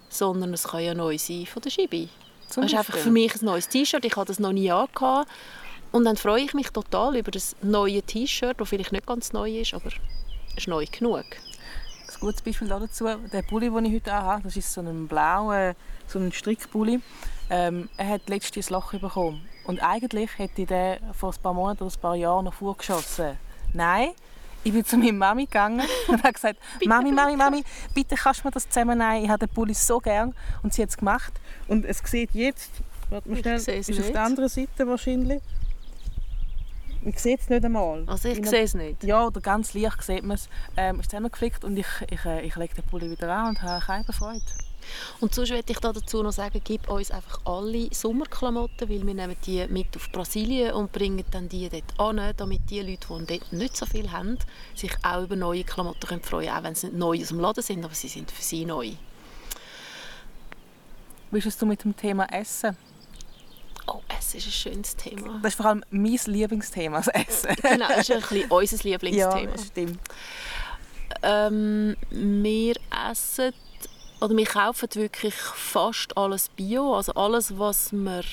sondern 0.08 0.54
es 0.54 0.64
kann 0.64 0.82
ja 0.82 0.94
neu 0.94 1.18
sein 1.18 1.46
von 1.46 1.62
der 1.62 1.72
Schibi. 1.72 2.08
das 2.48 2.58
ist 2.58 2.74
einfach 2.74 2.96
für 2.98 3.12
mich 3.12 3.36
ein 3.36 3.46
neues 3.46 3.68
T-Shirt, 3.68 4.06
ich 4.06 4.16
habe 4.16 4.28
das 4.28 4.40
noch 4.40 4.54
nie 4.54 4.72
angehabt 4.72 5.30
und 5.92 6.06
dann 6.06 6.16
freue 6.16 6.44
ich 6.44 6.54
mich 6.54 6.70
total 6.70 7.18
über 7.18 7.32
das 7.32 7.58
neue 7.62 8.02
T-Shirt, 8.02 8.62
das 8.62 8.70
vielleicht 8.70 8.94
nicht 8.94 9.06
ganz 9.06 9.34
neu 9.34 9.60
ist, 9.60 9.74
aber 9.74 9.88
es 9.88 9.96
ist 10.56 10.68
neu 10.70 10.86
genug 10.90 11.26
ein 12.16 12.20
gutes 12.20 12.42
Beispiel 12.42 12.68
dazu. 12.68 13.08
Der 13.32 13.42
Pulli, 13.42 13.70
den 13.70 13.86
ich 13.86 13.94
heute 13.96 14.14
habe, 14.14 14.44
das 14.44 14.56
ist 14.56 14.72
so 14.72 14.82
ein 14.82 15.08
blauer 15.08 15.76
so 16.08 16.20
ein 16.20 16.32
Strickpulli. 16.32 17.02
Ähm, 17.50 17.90
er 17.98 18.10
hat 18.10 18.30
letztes 18.30 18.70
Loch 18.70 18.92
bekommen. 18.94 19.48
Und 19.66 19.82
eigentlich 19.84 20.38
hätte 20.38 20.62
ich 20.62 20.68
den 20.68 20.98
vor 21.14 21.34
ein 21.34 21.42
paar 21.42 21.54
Monaten 21.54 21.84
oder 21.84 21.94
ein 21.94 22.02
paar 22.02 22.16
Jahren 22.16 22.46
noch 22.46 22.54
vorgeschossen. 22.54 23.38
Nein, 23.74 24.10
ich 24.64 24.74
bin 24.74 24.86
zu 24.86 24.98
meiner 24.98 25.14
Mami 25.14 25.46
gegangen 25.46 25.82
und 26.08 26.24
habe 26.24 26.34
gesagt, 26.34 26.60
Mami, 26.86 27.12
Mami, 27.12 27.36
Mami, 27.36 27.64
bitte 27.94 28.16
kannst 28.16 28.44
du 28.44 28.48
mir 28.48 28.52
das 28.52 28.68
zusammennehmen? 28.70 29.24
Ich 29.24 29.30
habe 29.30 29.46
den 29.46 29.54
Pulli 29.54 29.74
so 29.74 30.00
gern. 30.00 30.34
Und 30.64 30.74
sie 30.74 30.82
hat 30.82 30.90
es 30.90 30.98
gemacht. 30.98 31.34
Und 31.68 31.86
es 31.86 32.00
sieht 32.04 32.32
jetzt, 32.34 32.72
warte 33.10 33.30
mal 33.30 33.38
schnell, 33.38 33.56
ist 33.56 33.90
nicht. 33.90 34.00
auf 34.00 34.12
der 34.12 34.24
anderen 34.24 34.50
Seite 34.50 34.88
wahrscheinlich. 34.88 35.42
Man 37.06 37.14
sieht 37.14 37.40
es 37.40 37.50
nicht 37.50 37.64
einmal. 37.64 38.04
Also 38.08 38.30
ich 38.30 38.44
sehe 38.48 38.64
es 38.64 38.74
nicht? 38.74 39.04
Ja, 39.04 39.28
oder 39.28 39.40
ganz 39.40 39.76
leicht 39.76 40.02
sieht 40.02 40.24
man 40.24 40.36
es. 40.36 40.50
Ähm, 40.76 41.00
ist 41.00 41.12
zusammengeflickt 41.12 41.64
und 41.64 41.78
ich, 41.78 41.86
ich, 42.10 42.26
äh, 42.26 42.42
ich 42.42 42.56
lege 42.56 42.74
den 42.74 42.84
Pulli 42.84 43.12
wieder 43.12 43.32
an 43.32 43.50
und 43.50 43.62
habe 43.62 43.86
keine 43.86 44.06
Freude. 44.06 44.42
Und 45.20 45.36
sonst 45.36 45.52
möchte 45.52 45.72
ich 45.72 45.80
dazu 45.80 46.24
noch 46.24 46.32
sagen, 46.32 46.60
gib 46.64 46.90
uns 46.90 47.12
einfach 47.12 47.42
alle 47.46 47.94
Sommerklamotten, 47.94 48.90
weil 48.90 49.06
wir 49.06 49.14
nehmen 49.14 49.36
die 49.46 49.68
mit 49.68 49.96
auf 49.96 50.12
Brasilien 50.12 50.74
und 50.74 50.92
bringen 50.92 51.24
dann 51.30 51.48
die 51.48 51.70
dort 51.70 52.00
an, 52.00 52.34
damit 52.38 52.72
die 52.72 52.82
Leute, 52.82 53.08
die 53.08 53.38
dort 53.38 53.54
nicht 53.54 53.78
so 53.78 53.86
viel 53.86 54.12
haben, 54.12 54.40
sich 54.74 54.92
auch 55.04 55.24
über 55.24 55.36
neue 55.36 55.64
Klamotten 55.64 56.08
können 56.08 56.24
freuen 56.24 56.48
können, 56.48 56.58
auch 56.58 56.64
wenn 56.64 56.74
sie 56.74 56.88
nicht 56.88 56.98
neu 56.98 57.22
aus 57.22 57.28
dem 57.28 57.40
Laden 57.40 57.64
sind, 57.64 57.86
aber 57.86 57.94
sie 57.94 58.08
sind 58.08 58.32
für 58.32 58.42
sie 58.42 58.66
neu. 58.66 58.94
Wie 61.30 61.38
ist 61.38 61.46
es 61.46 61.62
mit 61.62 61.84
dem 61.84 61.96
Thema 61.96 62.26
Essen? 62.34 62.76
Oh, 63.88 64.02
Essen 64.18 64.38
ist 64.38 64.48
ein 64.48 64.52
schönes 64.52 64.96
Thema. 64.96 65.40
Das 65.42 65.54
ist 65.54 65.58
vor 65.58 65.68
allem 65.68 65.84
mein 65.92 66.20
Lieblingsthema, 66.26 66.98
das 66.98 67.08
Essen. 67.08 67.56
genau, 67.62 67.88
das 67.88 68.10
ist 68.10 68.12
ein 68.12 68.22
bisschen 68.22 68.50
unser 68.52 68.84
Lieblingsthema. 68.84 69.52
Ja, 69.52 69.58
stimmt. 69.58 70.00
Ähm, 71.22 71.96
wir 72.10 72.76
essen, 73.10 73.54
oder 74.22 74.36
wir 74.36 74.46
kaufen 74.46 74.90
wirklich 74.94 75.36
fast 75.36 76.18
alles 76.18 76.50
Bio. 76.50 76.96
Also 76.96 77.14
alles, 77.14 77.58
was 77.60 77.92
man 77.92 78.24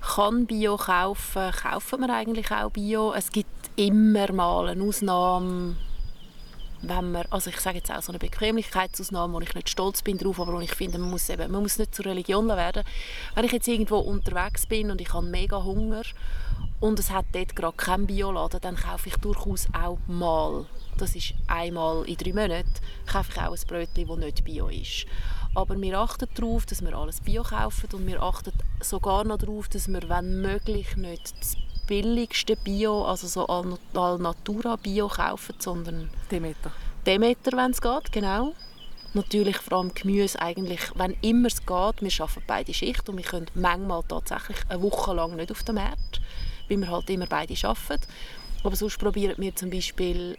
kann 0.00 0.46
Bio 0.46 0.76
kaufen, 0.76 1.50
kaufen 1.50 2.00
wir 2.00 2.10
eigentlich 2.10 2.50
auch 2.50 2.70
Bio. 2.70 3.12
Es 3.14 3.30
gibt 3.30 3.48
immer 3.76 4.30
mal 4.32 4.68
eine 4.68 4.82
Ausnahme, 4.82 5.76
wenn 6.88 7.12
man, 7.12 7.26
also 7.30 7.50
ich 7.50 7.60
sage 7.60 7.78
jetzt 7.78 7.90
auch 7.90 8.02
so 8.02 8.12
eine 8.12 8.18
Bequemlichkeitsausnahme, 8.18 9.34
wo 9.34 9.40
ich 9.40 9.54
nicht 9.54 9.68
stolz 9.68 10.02
bin 10.02 10.18
drauf, 10.18 10.40
aber 10.40 10.54
wo 10.54 10.60
ich 10.60 10.72
finde, 10.72 10.98
man 10.98 11.10
muss, 11.10 11.28
eben, 11.28 11.50
man 11.50 11.62
muss 11.62 11.78
nicht 11.78 11.94
zur 11.94 12.06
Religion 12.06 12.48
werden. 12.48 12.84
Wenn 13.34 13.44
ich 13.44 13.52
jetzt 13.52 13.68
irgendwo 13.68 13.98
unterwegs 13.98 14.66
bin 14.66 14.90
und 14.90 15.00
ich 15.00 15.12
habe 15.12 15.26
mega 15.26 15.62
Hunger 15.62 16.02
und 16.80 16.98
es 16.98 17.10
hat 17.10 17.26
dort 17.32 17.56
gerade 17.56 17.76
kein 17.76 18.06
Bioladen, 18.06 18.60
dann 18.60 18.76
kaufe 18.76 19.08
ich 19.08 19.16
durchaus 19.16 19.68
auch 19.72 19.98
mal, 20.06 20.66
das 20.98 21.14
ist 21.14 21.34
einmal 21.46 22.04
in 22.06 22.16
drei 22.16 22.32
Monaten, 22.32 22.72
kaufe 23.10 23.32
ich 23.32 23.40
auch 23.40 23.52
ein 23.52 23.66
Brötchen, 23.66 24.06
das 24.06 24.18
nicht 24.18 24.44
Bio 24.44 24.68
ist. 24.68 25.06
Aber 25.54 25.80
wir 25.80 25.98
achten 25.98 26.28
darauf, 26.34 26.66
dass 26.66 26.82
wir 26.82 26.94
alles 26.94 27.20
Bio 27.20 27.44
kaufen 27.44 27.88
und 27.92 28.06
wir 28.06 28.22
achten 28.22 28.52
sogar 28.80 29.24
noch 29.24 29.38
darauf, 29.38 29.68
dass 29.68 29.88
wir, 29.88 30.08
wenn 30.08 30.40
möglich, 30.40 30.96
nicht 30.96 31.32
das 31.84 31.86
billigste 31.86 32.56
Bio, 32.56 33.04
also 33.04 33.26
so 33.26 33.46
Al 33.46 34.18
Natura 34.18 34.76
Bio 34.76 35.08
kaufen, 35.08 35.54
sondern 35.58 36.10
Demeter. 36.30 36.72
Demeter, 37.06 37.56
wenn 37.56 37.72
es 37.72 37.80
geht, 37.80 38.12
genau. 38.12 38.54
Natürlich 39.12 39.58
vor 39.58 39.78
allem 39.78 39.94
Gemüse 39.94 40.40
eigentlich, 40.40 40.80
wenn 40.94 41.16
immer 41.20 41.48
es 41.48 41.58
geht. 41.58 41.68
Wir 42.02 42.10
arbeiten 42.20 42.42
beide 42.46 42.74
Schichten 42.74 43.10
und 43.10 43.18
wir 43.18 43.24
können 43.24 43.46
manchmal 43.54 44.02
tatsächlich 44.08 44.56
eine 44.68 44.82
Woche 44.82 45.14
lang 45.14 45.36
nicht 45.36 45.52
auf 45.52 45.62
dem 45.62 45.76
Markt, 45.76 46.20
weil 46.68 46.78
wir 46.78 46.90
halt 46.90 47.10
immer 47.10 47.26
beide 47.26 47.54
arbeiten. 47.62 48.06
Aber 48.64 48.76
sonst 48.76 48.98
probieren 48.98 49.34
wir 49.36 49.54
zum 49.54 49.70
Beispiel 49.70 50.36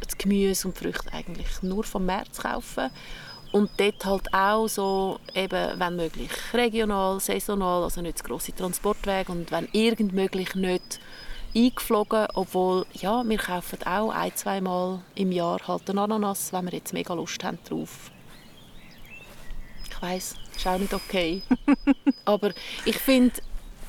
das 0.00 0.16
Gemüse 0.16 0.68
und 0.68 0.78
die 0.78 0.84
Früchte 0.84 1.12
eigentlich 1.12 1.62
nur 1.62 1.84
vom 1.84 2.06
März 2.06 2.36
zu 2.36 2.42
kaufen. 2.42 2.90
Und 3.50 3.70
dort 3.78 4.04
halt 4.04 4.34
auch 4.34 4.68
so, 4.68 5.20
eben, 5.34 5.80
wenn 5.80 5.96
möglich, 5.96 6.30
regional, 6.52 7.18
saisonal, 7.18 7.82
also 7.82 8.02
nicht 8.02 8.18
zu 8.18 8.24
grosse 8.24 8.54
Transportwege 8.54 9.32
und 9.32 9.50
wenn 9.50 9.68
irgend 9.72 10.12
möglich 10.12 10.54
nicht 10.54 11.00
eingeflogen, 11.56 12.26
obwohl, 12.34 12.84
ja, 12.92 13.26
wir 13.26 13.38
kaufen 13.38 13.78
auch 13.86 14.10
ein, 14.10 14.34
zweimal 14.34 15.00
im 15.14 15.32
Jahr 15.32 15.60
halt 15.66 15.88
eine 15.88 16.02
Ananas, 16.02 16.52
wenn 16.52 16.66
wir 16.66 16.72
jetzt 16.72 16.92
mega 16.92 17.14
Lust 17.14 17.42
haben 17.42 17.58
drauf. 17.66 18.10
Ich 19.90 20.02
weiß, 20.02 20.34
ist 20.54 20.66
auch 20.66 20.78
nicht 20.78 20.92
okay. 20.94 21.42
Aber 22.26 22.52
ich 22.84 22.98
finde, 22.98 23.40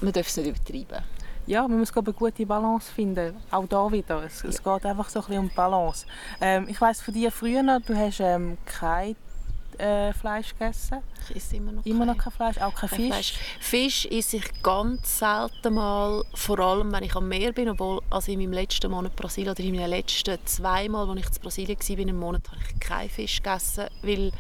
man 0.02 0.14
darf 0.14 0.28
es 0.28 0.38
nicht 0.38 0.48
übertreiben. 0.48 1.04
Ja, 1.46 1.68
man 1.68 1.80
muss 1.80 1.96
eine 1.96 2.14
gute 2.14 2.46
Balance 2.46 2.92
finden. 2.92 3.36
Auch 3.52 3.66
da 3.68 3.92
wieder. 3.92 4.24
Es, 4.24 4.44
es 4.44 4.64
geht 4.64 4.86
einfach 4.86 5.10
so 5.10 5.20
ein 5.20 5.26
bisschen 5.26 5.44
um 5.44 5.50
Balance. 5.50 6.06
Ähm, 6.40 6.68
ich 6.70 6.80
weiß 6.80 7.02
von 7.02 7.14
dir 7.14 7.32
früher, 7.32 7.80
du 7.80 7.96
hast 7.96 8.20
ähm, 8.20 8.58
keine 8.66 9.16
äh, 9.80 10.14
Fleisch 10.14 10.50
gegessen? 10.58 11.00
Ich 11.30 11.36
esse 11.36 11.56
immer 11.56 11.72
noch, 11.72 11.86
immer 11.86 12.06
noch 12.06 12.18
kein 12.18 12.34
Fleisch, 12.34 12.58
auch 12.58 12.74
kein, 12.76 12.90
kein 12.90 13.00
Fisch? 13.00 13.10
Fleisch. 13.10 13.34
Fisch 13.60 14.06
esse 14.06 14.38
ich 14.38 14.62
ganz 14.62 15.20
selten 15.20 15.74
mal, 15.74 16.24
vor 16.34 16.60
allem 16.60 16.92
wenn 16.92 17.04
ich 17.04 17.16
am 17.16 17.28
Meer 17.28 17.52
bin, 17.52 17.70
obwohl 17.70 18.02
also 18.10 18.32
in 18.32 18.40
meinem 18.40 18.54
letzten 18.54 18.92
Monat 18.92 19.16
Brasilien 19.16 19.52
oder 19.52 19.64
in 19.64 19.76
meinen 19.76 19.90
letzten 19.90 20.38
zweimal, 20.46 21.10
als 21.10 21.20
ich 21.20 21.36
in 21.36 21.42
Brasilien 21.42 21.80
war, 21.80 22.00
im 22.00 22.20
Monat, 22.20 22.50
habe 22.50 22.60
ich 22.62 22.80
keinen 22.80 23.10
Fisch 23.10 23.42
gegessen, 23.42 23.88
weil 24.02 24.32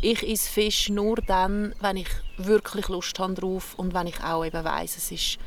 ich 0.00 0.28
esse 0.28 0.50
Fisch 0.50 0.88
nur 0.88 1.16
dann, 1.16 1.74
wenn 1.80 1.98
ich 1.98 2.08
wirklich 2.36 2.88
Lust 2.88 3.18
habe 3.18 3.34
drauf 3.34 3.74
und 3.76 3.94
wenn 3.94 4.08
ich 4.08 4.22
auch 4.22 4.44
eben 4.44 4.64
weiss, 4.64 4.96
es 4.96 5.12
ist 5.12 5.38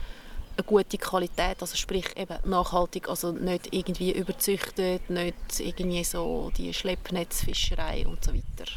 eine 0.58 0.66
gute 0.66 0.98
Qualität, 0.98 1.58
also 1.62 1.76
sprich 1.76 2.06
eben 2.16 2.38
nachhaltig, 2.46 3.10
also 3.10 3.32
nicht 3.32 3.74
irgendwie 3.74 4.14
überzüchtet, 4.14 5.10
nicht 5.10 5.60
irgendwie 5.60 6.04
so 6.04 6.52
die 6.58 6.74
Schleppnetzfischerei 6.74 8.08
und 8.08 8.24
so 8.24 8.34
weiter. 8.34 8.72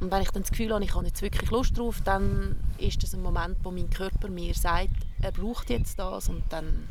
Und 0.00 0.12
wenn 0.12 0.22
ich 0.22 0.30
dann 0.30 0.42
das 0.42 0.50
Gefühl 0.50 0.72
habe, 0.72 0.84
ich 0.84 0.94
habe 0.94 1.06
jetzt 1.06 1.22
wirklich 1.22 1.50
Lust 1.50 1.76
drauf, 1.76 2.00
dann 2.04 2.56
ist 2.78 3.02
das 3.02 3.14
ein 3.14 3.22
Moment, 3.22 3.56
wo 3.64 3.70
mein 3.70 3.90
Körper 3.90 4.28
mir 4.28 4.54
sagt, 4.54 4.90
er 5.20 5.32
braucht 5.32 5.70
jetzt 5.70 5.98
das 5.98 6.28
und 6.28 6.44
dann 6.50 6.88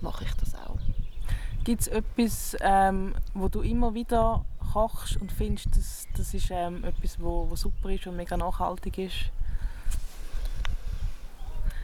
mache 0.00 0.24
ich 0.24 0.32
das 0.34 0.54
auch. 0.54 0.78
Gibt 1.64 1.82
es 1.82 1.88
etwas, 1.88 2.56
ähm, 2.60 3.14
wo 3.34 3.48
du 3.48 3.60
immer 3.62 3.94
wieder 3.94 4.44
kochst 4.72 5.16
und 5.16 5.32
findest, 5.32 5.76
dass 5.76 6.06
das 6.16 6.34
ist 6.34 6.48
ähm, 6.50 6.84
etwas, 6.84 7.20
wo, 7.20 7.48
wo 7.48 7.56
super 7.56 7.90
ist 7.90 8.06
und 8.06 8.16
mega 8.16 8.36
nachhaltig 8.36 8.98
ist? 8.98 9.14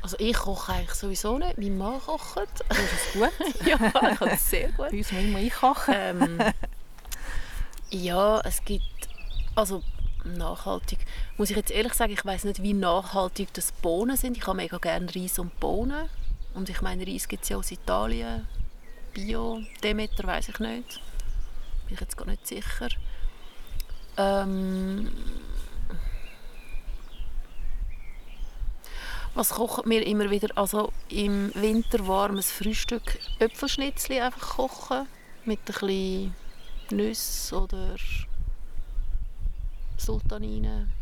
Also 0.02 0.16
ich 0.18 0.36
koche 0.36 0.72
eigentlich 0.72 0.94
sowieso 0.94 1.38
nicht, 1.38 1.58
mein 1.58 1.76
Mann 1.76 2.00
kocht. 2.00 2.64
Das 2.68 2.78
ist 2.78 3.12
gut. 3.12 3.30
ja, 3.66 3.76
ich 3.76 4.18
kann 4.18 4.28
es 4.28 4.50
sehr 4.50 4.68
gut. 4.68 4.90
Bei 4.90 4.98
uns 4.98 5.12
muss 5.12 5.22
immer 5.22 5.38
ich 5.38 5.52
kochen. 5.52 5.94
Ähm, 5.96 6.38
ja, 7.90 8.40
es 8.40 8.64
gibt, 8.64 9.08
also 9.54 9.82
nachhaltig. 10.24 10.98
Muss 11.36 11.50
ich 11.50 11.56
jetzt 11.56 11.70
ehrlich 11.70 11.94
sagen, 11.94 12.12
ich 12.12 12.24
weiß 12.24 12.44
nicht, 12.44 12.62
wie 12.62 12.72
nachhaltig 12.72 13.52
das 13.54 13.72
Bohnen 13.72 14.16
sind. 14.16 14.36
Ich 14.36 14.46
habe 14.46 14.56
mega 14.56 14.78
gerne 14.78 15.14
Reis 15.14 15.38
und 15.38 15.58
Bohnen. 15.60 16.08
Und 16.54 16.68
ich 16.68 16.80
meine, 16.80 17.06
Reis 17.06 17.28
gibt 17.28 17.44
es 17.44 17.48
ja 17.48 17.56
aus 17.56 17.70
Italien. 17.70 18.46
Bio, 19.12 19.60
Demeter, 19.82 20.24
weiß 20.24 20.48
ich 20.48 20.58
nicht. 20.58 21.00
Bin 21.86 21.94
ich 21.94 22.00
jetzt 22.00 22.16
gar 22.16 22.26
nicht 22.26 22.46
sicher. 22.46 22.88
Ähm 24.16 25.10
was 29.34 29.50
kochen 29.50 29.88
wir 29.88 30.06
immer 30.06 30.30
wieder? 30.30 30.48
Also 30.56 30.92
im 31.08 31.52
Winter 31.54 32.06
warmes 32.06 32.50
Frühstück, 32.50 33.18
Äpfelschnitzli 33.38 34.20
einfach 34.20 34.56
kochen 34.56 35.06
mit 35.44 35.60
ein 35.60 35.64
bisschen 35.66 36.34
Nüsse 36.90 37.60
oder 37.60 37.94
Sultaninen. 40.00 40.92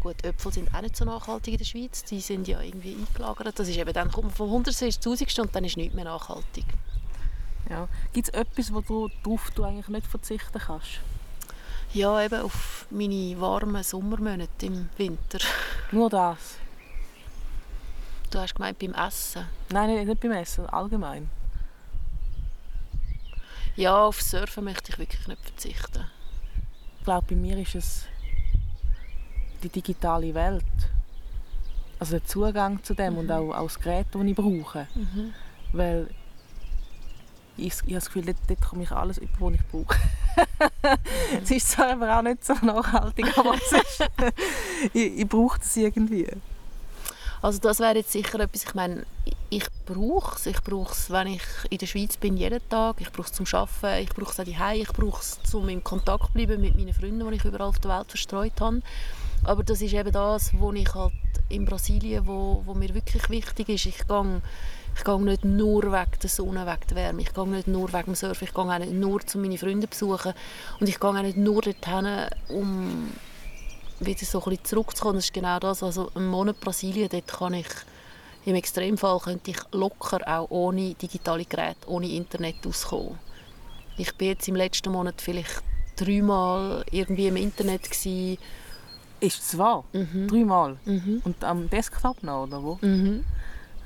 Gut, 0.00 0.24
Äpfel 0.24 0.52
sind 0.52 0.74
auch 0.74 0.80
nicht 0.80 0.96
so 0.96 1.04
nachhaltig 1.04 1.52
in 1.54 1.58
der 1.58 1.64
Schweiz. 1.64 2.04
Die 2.04 2.20
sind 2.20 2.48
ja 2.48 2.60
irgendwie 2.60 2.96
eingelagert. 2.96 3.58
Das 3.58 3.68
ist 3.68 3.76
eben 3.76 3.92
dann, 3.92 4.10
kommt 4.10 4.28
man 4.28 4.34
von 4.34 4.46
100 4.46 4.80
ins 4.80 4.96
1000 4.96 5.38
und 5.40 5.54
dann 5.54 5.64
ist 5.64 5.76
nichts 5.76 5.94
mehr 5.94 6.04
nachhaltig. 6.04 6.64
Ja. 7.68 7.88
Gibt 8.12 8.28
es 8.28 8.34
etwas, 8.34 8.72
wo 8.72 8.80
du, 8.80 9.10
worauf 9.24 9.50
du 9.50 9.64
eigentlich 9.64 9.88
nicht 9.88 10.06
verzichten 10.06 10.58
kannst? 10.58 11.00
Ja, 11.92 12.22
eben 12.22 12.40
auf 12.40 12.86
meine 12.90 13.38
warmen 13.40 13.82
Sommermonate 13.82 14.66
im 14.66 14.88
Winter. 14.96 15.38
Nur 15.92 16.08
das? 16.08 16.56
Du 18.30 18.38
hast 18.38 18.54
gemeint 18.54 18.78
beim 18.78 18.94
Essen? 18.94 19.44
Nein, 19.70 20.06
nicht 20.06 20.20
beim 20.20 20.32
Essen, 20.32 20.66
allgemein. 20.66 21.28
Ja, 23.76 24.04
auf 24.04 24.22
Surfen 24.22 24.64
möchte 24.64 24.92
ich 24.92 24.98
wirklich 24.98 25.26
nicht 25.26 25.42
verzichten 25.42 26.06
ich 26.06 26.19
glaube, 27.10 27.26
bei 27.30 27.34
mir 27.34 27.58
ist 27.58 27.74
es 27.74 28.04
die 29.64 29.68
digitale 29.68 30.32
Welt. 30.32 30.62
Also 31.98 32.12
der 32.12 32.24
Zugang 32.24 32.82
zu 32.84 32.94
dem 32.94 33.14
mhm. 33.14 33.18
und 33.18 33.32
auch, 33.32 33.52
auch 33.52 33.64
das 33.64 33.80
Gerät, 33.80 34.06
das 34.12 34.22
ich 34.22 34.36
brauche. 34.36 34.86
Mhm. 34.94 35.34
Weil 35.72 36.08
ich, 37.56 37.66
ich 37.66 37.80
habe 37.80 37.94
das 37.94 38.06
Gefühl, 38.06 38.26
dort, 38.26 38.38
dort 38.46 38.60
komme 38.60 38.84
ich 38.84 38.92
alles 38.92 39.18
über, 39.18 39.32
was 39.40 39.54
ich 39.54 39.66
brauche. 39.66 39.98
Mhm. 39.98 41.42
es 41.42 41.50
ist 41.50 41.70
zwar 41.72 41.90
aber 41.90 42.16
auch 42.16 42.22
nicht 42.22 42.44
so 42.44 42.54
nachhaltig, 42.62 43.36
aber 43.36 43.54
es 43.54 43.72
ist, 43.72 44.08
ich, 44.94 45.18
ich 45.18 45.28
brauche 45.28 45.58
das 45.58 45.76
irgendwie. 45.76 46.28
Also 47.42 47.58
das 47.58 47.80
wäre 47.80 47.96
jetzt 47.96 48.12
sicher 48.12 48.38
etwas, 48.38 48.62
ich 48.62 48.74
meine, 48.74 49.04
ich 49.50 49.66
brauche 49.84 50.36
es. 50.36 50.46
Ich 50.46 50.62
brauche 50.62 50.92
es, 50.92 51.10
wenn 51.10 51.26
ich 51.26 51.42
in 51.68 51.78
der 51.78 51.86
Schweiz 51.86 52.16
bin, 52.16 52.36
jeden 52.36 52.66
Tag. 52.68 53.00
Ich 53.00 53.10
brauche 53.10 53.26
es 53.26 53.32
zum 53.32 53.46
Arbeiten, 53.52 54.04
ich 54.04 54.10
brauche 54.10 54.30
es 54.30 54.40
auch 54.40 54.44
daheim. 54.44 54.80
Ich 54.80 54.92
brauche 54.92 55.20
es, 55.20 55.54
um 55.54 55.68
in 55.68 55.82
Kontakt 55.82 56.26
zu 56.26 56.32
bleiben 56.32 56.60
mit 56.60 56.76
meinen 56.76 56.94
Freunden, 56.94 57.28
die 57.28 57.36
ich 57.36 57.44
überall 57.44 57.68
auf 57.68 57.80
der 57.80 57.98
Welt 57.98 58.08
verstreut 58.08 58.60
habe. 58.60 58.80
Aber 59.44 59.64
das 59.64 59.82
ist 59.82 59.92
eben 59.92 60.12
das, 60.12 60.52
was 60.54 60.74
ich 60.74 60.94
halt 60.94 61.12
in 61.48 61.64
Brasilien, 61.64 62.26
wo, 62.26 62.62
wo 62.64 62.74
mir 62.74 62.94
wirklich 62.94 63.28
wichtig 63.28 63.68
ist. 63.68 63.86
Ich 63.86 64.06
gehe 64.06 64.42
ich 64.96 65.04
gehe 65.04 65.20
nicht 65.20 65.44
nur 65.44 65.82
wegen 65.84 66.20
der 66.22 66.30
Sonne, 66.30 66.66
wegen 66.66 66.86
der 66.88 66.96
Wärme. 66.96 67.22
Ich 67.22 67.32
gehe 67.32 67.46
nicht 67.46 67.66
nur 67.66 67.92
wegen 67.92 68.04
dem 68.04 68.14
Surfen. 68.14 68.46
Ich 68.46 68.54
gehe 68.54 68.64
auch 68.64 68.78
nicht 68.78 68.92
nur, 68.92 69.20
um 69.34 69.40
meine 69.40 69.58
Freunde 69.58 69.90
zu 69.90 70.06
besuchen. 70.06 70.34
Und 70.78 70.88
ich 70.88 71.00
gehe 71.00 71.10
auch 71.10 71.22
nicht 71.22 71.36
nur 71.36 71.62
dorthin, 71.62 72.28
um 72.48 73.10
wieder 73.98 74.24
so 74.24 74.38
ein 74.38 74.44
bisschen 74.44 74.64
zurückzukommen. 74.64 75.16
Das 75.16 75.24
ist 75.24 75.34
genau 75.34 75.58
das. 75.58 75.82
Also 75.82 76.10
im 76.14 76.26
Monat 76.28 76.60
Brasilien, 76.60 77.08
dort 77.08 77.28
kann 77.28 77.54
ich 77.54 77.66
im 78.44 78.54
Extremfall 78.54 79.18
könnte 79.20 79.50
ich 79.50 79.58
locker 79.72 80.20
auch 80.26 80.50
ohne 80.50 80.94
digitale 80.94 81.44
Geräte, 81.44 81.88
ohne 81.88 82.08
Internet 82.08 82.66
auskommen. 82.66 83.18
Ich 83.96 84.14
bin 84.14 84.28
jetzt 84.28 84.48
im 84.48 84.56
letzten 84.56 84.92
Monat 84.92 85.20
vielleicht 85.20 85.62
dreimal 85.96 86.84
irgendwie 86.90 87.28
im 87.28 87.36
Internet 87.36 87.90
gewesen. 87.90 88.38
Ist 89.20 89.42
es 89.42 89.58
wahr? 89.58 89.84
Mhm. 89.92 90.28
Dreimal? 90.28 90.76
Mhm. 90.86 91.20
Und 91.24 91.44
am 91.44 91.68
Desktop 91.68 92.22
noch, 92.22 92.44
oder 92.44 92.62
wo? 92.62 92.78
Mhm. 92.80 93.24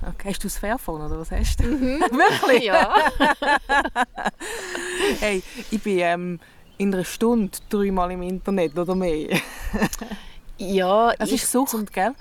Okay, 0.00 0.30
hast 0.30 0.44
du 0.44 0.48
das 0.48 0.58
Fairphone 0.58 1.02
oder 1.02 1.18
was 1.18 1.30
hast 1.30 1.60
du? 1.60 1.64
Mhm. 1.64 2.00
Wirklich? 2.00 2.64
Ja. 2.64 2.94
hey, 5.20 5.42
ich 5.70 5.82
bin 5.82 5.98
ähm, 5.98 6.40
in 6.78 6.94
einer 6.94 7.04
Stunde 7.04 7.56
dreimal 7.68 8.12
im 8.12 8.22
Internet 8.22 8.78
oder 8.78 8.94
mehr. 8.94 9.40
ja, 10.58 11.12
es 11.18 11.32
ist 11.32 11.50
Sucht, 11.50 11.92
gell? 11.92 12.14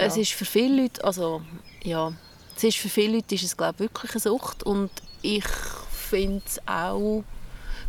Es 0.00 0.16
ist 0.16 0.32
für 0.32 0.44
viele 0.44 0.82
Leute, 0.82 1.04
also 1.04 1.42
ja, 1.82 2.12
es 2.56 2.64
ist 2.64 2.78
für 2.78 2.88
viele 2.88 3.16
Leute 3.16 3.34
ist 3.34 3.44
es 3.44 3.56
glaube 3.56 3.78
wirklich 3.80 4.12
eine 4.12 4.20
Sucht 4.20 4.62
und 4.62 4.90
ich 5.22 5.46
finde 5.46 6.42
es 6.46 6.60
auch 6.66 7.24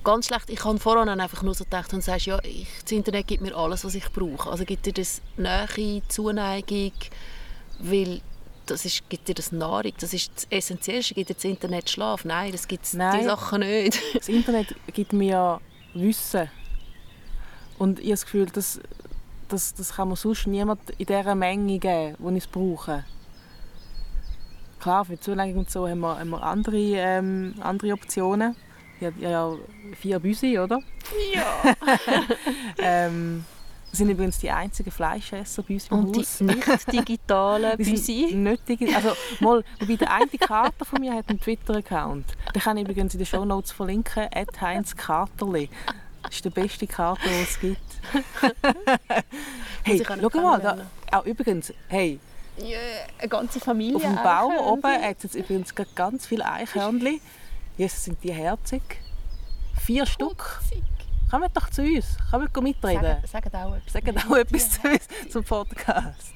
ganz 0.04 0.28
schlecht. 0.28 0.50
Ich 0.50 0.64
habe 0.64 0.80
vorhin 0.80 1.10
einfach 1.10 1.44
nur 1.44 1.54
so 1.54 1.64
gedacht 1.64 1.94
und 1.94 2.04
sagst, 2.04 2.26
ja, 2.26 2.40
ich, 2.44 2.68
das 2.84 2.92
Internet 2.92 3.28
gibt 3.28 3.42
mir 3.42 3.56
alles, 3.56 3.84
was 3.86 3.96
ich 3.96 4.12
brauche. 4.12 4.50
Also 4.50 4.66
gibt 4.66 4.86
dir 4.86 4.94
das 4.94 5.22
Nähe, 5.38 6.02
Zuneigung, 6.08 6.94
weil 7.80 8.22
das 8.66 8.86
ist, 8.86 9.10
gibt 9.10 9.28
dir 9.28 9.36
das 9.36 9.52
Nahrung, 9.52 9.92
das 10.00 10.14
ist 10.14 10.32
das 10.36 10.48
Essentiellste, 10.50 11.14
gibt 11.14 11.30
dir 11.30 11.34
das 11.36 11.44
Internet 11.44 11.90
Schlaf? 11.90 12.26
Nein, 12.26 12.52
das 12.52 12.68
gibt 12.68 12.94
Nein. 12.94 13.20
die 13.20 13.26
Sachen 13.26 13.60
nicht. 13.60 14.00
Das 14.14 14.30
Internet 14.30 14.76
gibt 14.94 15.14
mir 15.14 15.60
Wissen. 15.94 16.50
Und 17.78 18.00
ich 18.00 18.06
habe 18.06 18.12
das 18.12 18.26
Gefühl, 18.26 18.46
das, 18.46 18.80
das, 19.52 19.74
das 19.74 19.96
kann 19.96 20.10
mir 20.10 20.16
sonst 20.16 20.48
niemand 20.48 20.90
in 20.98 21.06
dieser 21.06 21.36
Menge 21.36 21.78
geben, 21.80 22.16
die 22.20 22.38
ich 22.38 22.44
es 22.46 22.48
brauche. 22.48 23.04
Klar, 24.80 25.06
für 25.06 25.14
die 25.16 25.20
Zuneigung 25.20 25.60
und 25.60 25.70
so 25.70 25.88
haben 25.88 26.00
wir, 26.00 26.18
haben 26.20 26.30
wir 26.30 26.42
andere, 26.42 26.78
ähm, 26.78 27.54
andere 27.62 27.94
Optionen. 27.94 28.56
Ich 29.00 29.06
habe 29.08 29.20
ja 29.20 29.54
vier 30.00 30.20
Büsi, 30.20 30.58
oder? 30.60 30.80
Ja. 31.34 31.76
Ähm, 32.78 33.46
das 33.90 33.98
sind 33.98 34.10
übrigens 34.10 34.40
die 34.40 34.50
einzigen 34.50 34.90
Fleischesser 34.90 35.64
bei 35.64 35.74
uns 35.74 35.88
im 35.90 35.98
Und 36.00 36.18
Haus. 36.18 36.38
die 36.38 36.44
nicht 36.46 36.92
digitalen 36.94 37.78
Büsi. 37.78 38.34
nicht 38.34 38.64
digi- 38.68 38.96
Also, 38.96 39.10
mal, 39.42 39.64
wobei 39.80 39.96
der 39.98 40.12
eine 40.14 40.28
Kater 40.40 40.86
von 40.86 41.02
mir 41.02 41.14
hat 41.14 41.28
einen 41.30 41.40
Twitter-Account. 41.42 42.26
Den 42.56 42.62
kann 42.62 42.78
ich 42.78 42.84
übrigens 42.88 43.14
in 43.14 43.20
den 43.20 43.26
Shownotes 43.26 43.72
verlinken. 43.72 44.28
Heinz 44.62 44.96
Katerli. 44.96 45.70
Das 46.24 46.36
ist 46.36 46.46
der 46.46 46.50
beste 46.52 46.88
Kater, 46.88 47.22
den 47.24 47.44
es 47.44 47.60
gibt. 47.60 47.82
hey, 49.84 50.04
schau 50.06 50.42
mal. 50.42 50.60
Da, 50.60 50.78
auch 51.18 51.26
übrigens, 51.26 51.74
hey, 51.88 52.20
Ja, 52.58 52.78
eine 53.20 53.28
ganze 53.30 53.60
Familie. 53.60 53.96
auf 53.96 54.02
dem 54.04 54.16
Baum 54.16 54.52
Eichhörnchen. 54.52 54.66
oben 54.74 55.02
hat 55.04 55.18
es 55.18 55.24
jetzt 55.24 55.36
übrigens 55.36 55.74
ganz 55.96 56.28
viele 56.28 56.46
Eichhörnchen. 56.46 57.20
Jetzt 57.78 58.04
sind 58.04 58.24
die 58.24 58.34
herzig. 58.34 58.82
Vier 59.82 60.06
Stück. 60.06 60.62
Kommt 61.30 61.56
doch 61.56 61.70
zu 61.70 61.82
uns. 61.82 62.18
Kommt 62.30 62.56
mitreden. 62.62 63.02
Sagen, 63.26 63.26
sagen 63.26 63.56
auch 63.56 63.76
etwas. 63.76 63.94
Sagen 63.94 64.18
auch 64.18 64.36
etwas 64.36 64.70
zu 64.72 64.82
uns 64.88 65.08
zum 65.32 65.44
Podcast. 65.44 66.34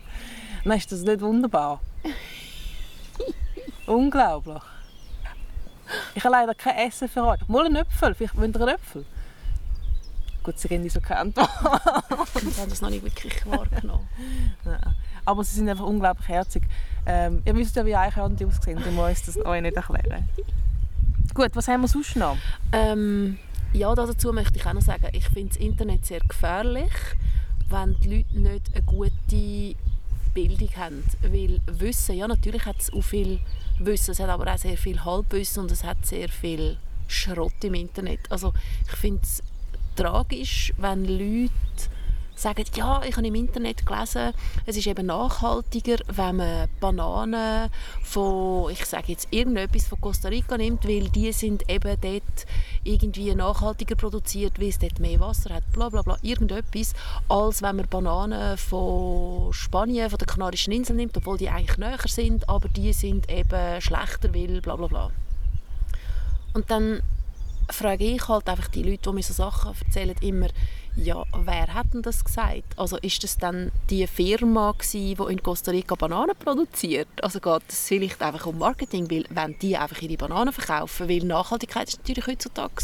Nein, 0.64 0.78
ist 0.78 0.92
das 0.92 1.02
nicht 1.02 1.22
wunderbar? 1.22 1.82
Unglaublich. 3.86 4.64
Ich 6.16 6.24
habe 6.24 6.34
leider 6.34 6.56
kein 6.56 6.88
Essen 6.88 7.08
für 7.08 7.24
euch. 7.24 7.48
Mal 7.48 7.66
einen 7.68 7.76
Äpfel. 7.76 8.16
Vielleicht 8.16 8.36
wollt 8.36 8.56
ihr 8.56 8.62
einen 8.62 8.76
Äpfel. 8.76 9.06
Gut, 10.46 10.60
sie 10.60 10.68
geben 10.68 10.88
so 10.88 11.00
Antwort. 11.10 11.50
Ich 12.48 12.60
habe 12.60 12.70
das 12.70 12.80
noch 12.80 12.92
nicht 12.92 13.04
wirklich 13.04 13.44
wahrgenommen. 13.48 14.08
Aber 15.26 15.44
sie 15.44 15.56
sind 15.56 15.68
einfach 15.68 15.86
unglaublich 15.86 16.28
herzig. 16.28 16.62
Ähm, 17.08 17.42
ihr 17.46 17.56
wisst 17.56 17.76
ja, 17.76 17.84
wie 17.84 17.96
Eichhörnchen 17.96 18.48
aussehen. 18.48 18.78
Ich 18.78 18.92
muss 18.92 19.24
das 19.24 19.44
euch 19.44 19.64
nicht 19.64 19.76
erklären. 19.76 20.30
Gut, 21.34 21.50
was 21.56 21.68
haben 21.68 21.82
wir 21.82 21.88
sonst 21.88 22.16
noch? 22.16 22.38
Ähm, 22.72 23.40
ja, 23.74 23.96
dazu 23.96 24.32
möchte 24.34 24.60
ich 24.60 24.66
auch 24.68 24.74
noch 24.74 24.84
sagen, 24.84 25.08
ich 25.14 25.28
finde 25.30 25.50
das 25.50 25.58
Internet 25.58 26.06
sehr 26.06 26.20
gefährlich, 26.20 26.94
wenn 27.70 28.00
die 28.02 28.18
Leute 28.18 28.40
nicht 28.40 28.76
eine 28.76 28.84
gute 28.84 29.76
Bildung 30.36 30.70
haben. 30.78 31.04
Weil 31.24 31.60
Wissen, 31.66 32.18
ja 32.18 32.28
natürlich 32.28 32.68
hat 32.68 32.80
es 32.80 32.94
auch 32.94 33.02
viel 33.02 33.40
Wissen, 33.80 34.12
es 34.12 34.20
hat 34.20 34.30
aber 34.30 34.54
auch 34.54 34.60
sehr 34.60 34.78
viel 34.78 35.04
Halbwissen 35.04 35.64
und 35.64 35.72
es 35.72 35.84
hat 35.84 36.06
sehr 36.06 36.30
viel 36.30 36.78
Schrott 37.08 37.64
im 37.64 37.74
Internet. 37.74 38.32
Also 38.32 38.54
ich 38.86 38.96
finde 38.96 39.22
es 39.24 39.42
tragisch, 39.96 40.74
wenn 40.78 41.06
Leute 41.06 41.52
sagen, 42.36 42.66
ja, 42.76 43.02
ich 43.04 43.16
habe 43.16 43.28
im 43.28 43.36
Internet 43.36 43.86
gelesen, 43.86 44.34
es 44.66 44.78
ist 44.78 44.88
eben 44.88 45.06
nachhaltiger, 45.06 45.98
wenn 46.08 46.38
man 46.38 46.68
Bananen 46.80 47.70
von, 48.04 48.72
ich 48.72 48.86
sage 48.86 49.06
jetzt 49.08 49.28
irgendetwas 49.32 49.88
von 49.88 50.02
Costa 50.02 50.28
Rica 50.28 50.58
nimmt, 50.58 50.88
weil 50.88 51.10
die 51.10 51.32
sind 51.32 51.70
eben 51.70 51.96
dort 52.02 52.46
irgendwie 52.84 53.34
nachhaltiger 53.34 53.96
produziert, 53.96 54.60
weil 54.60 54.70
es 54.70 54.80
dort 54.80 55.00
mehr 55.00 55.20
Wasser 55.20 55.56
hat, 55.56 55.72
bla 55.72 55.90
bla 55.90 56.02
bla, 56.02 56.18
irgendetwas, 56.22 56.94
als 57.30 57.62
wenn 57.62 57.78
man 57.78 57.88
Bananen 57.88 58.58
von 58.58 59.54
Spanien, 59.54 60.10
von 60.10 60.20
den 60.20 60.28
Kanarischen 60.28 60.74
Inseln 60.74 60.98
nimmt, 60.98 61.16
obwohl 61.18 61.38
die 61.38 61.50
eigentlich 61.50 61.78
näher 61.78 62.00
sind, 62.06 62.50
aber 62.50 62.68
die 62.70 62.94
sind 62.94 63.30
eben 63.32 63.82
schlechter, 63.82 64.34
weil 64.34 64.62
bla 64.62 64.76
bla 64.76 64.88
bla. 64.88 65.12
Und 66.54 66.70
dann 66.72 67.02
frage 67.70 68.06
ich 68.06 68.28
halt 68.28 68.48
einfach 68.48 68.68
die 68.68 68.84
Leute, 68.84 69.10
die 69.10 69.16
mir 69.16 69.24
so 69.24 69.34
Sachen 69.34 69.74
erzählen, 69.80 70.16
immer, 70.22 70.48
ja, 70.96 71.24
wer 71.44 71.74
hat 71.74 71.94
denn 71.94 72.02
das 72.02 72.24
gesagt? 72.24 72.78
Also 72.78 72.98
ist 72.98 73.24
das 73.24 73.38
dann 73.38 73.72
die 73.90 74.08
Firma 74.08 74.74
gsi, 74.78 75.16
die 75.20 75.32
in 75.32 75.44
Costa 75.44 75.72
Rica 75.72 75.96
Bananen 75.96 76.36
produziert? 76.38 77.08
Also 77.22 77.40
geht 77.40 77.64
es 77.68 77.88
vielleicht 77.88 78.22
einfach 78.22 78.46
um 78.46 78.60
Marketing, 78.60 79.10
weil 79.12 79.26
wenn 79.30 79.60
die 79.60 79.76
einfach 79.76 80.02
ihre 80.02 80.16
Bananen 80.16 80.54
verkaufen, 80.54 81.10
weil 81.10 81.24
Nachhaltigkeit 81.24 81.90
ist 81.90 82.00
natürlich 82.00 82.28
heutzutage 82.28 82.84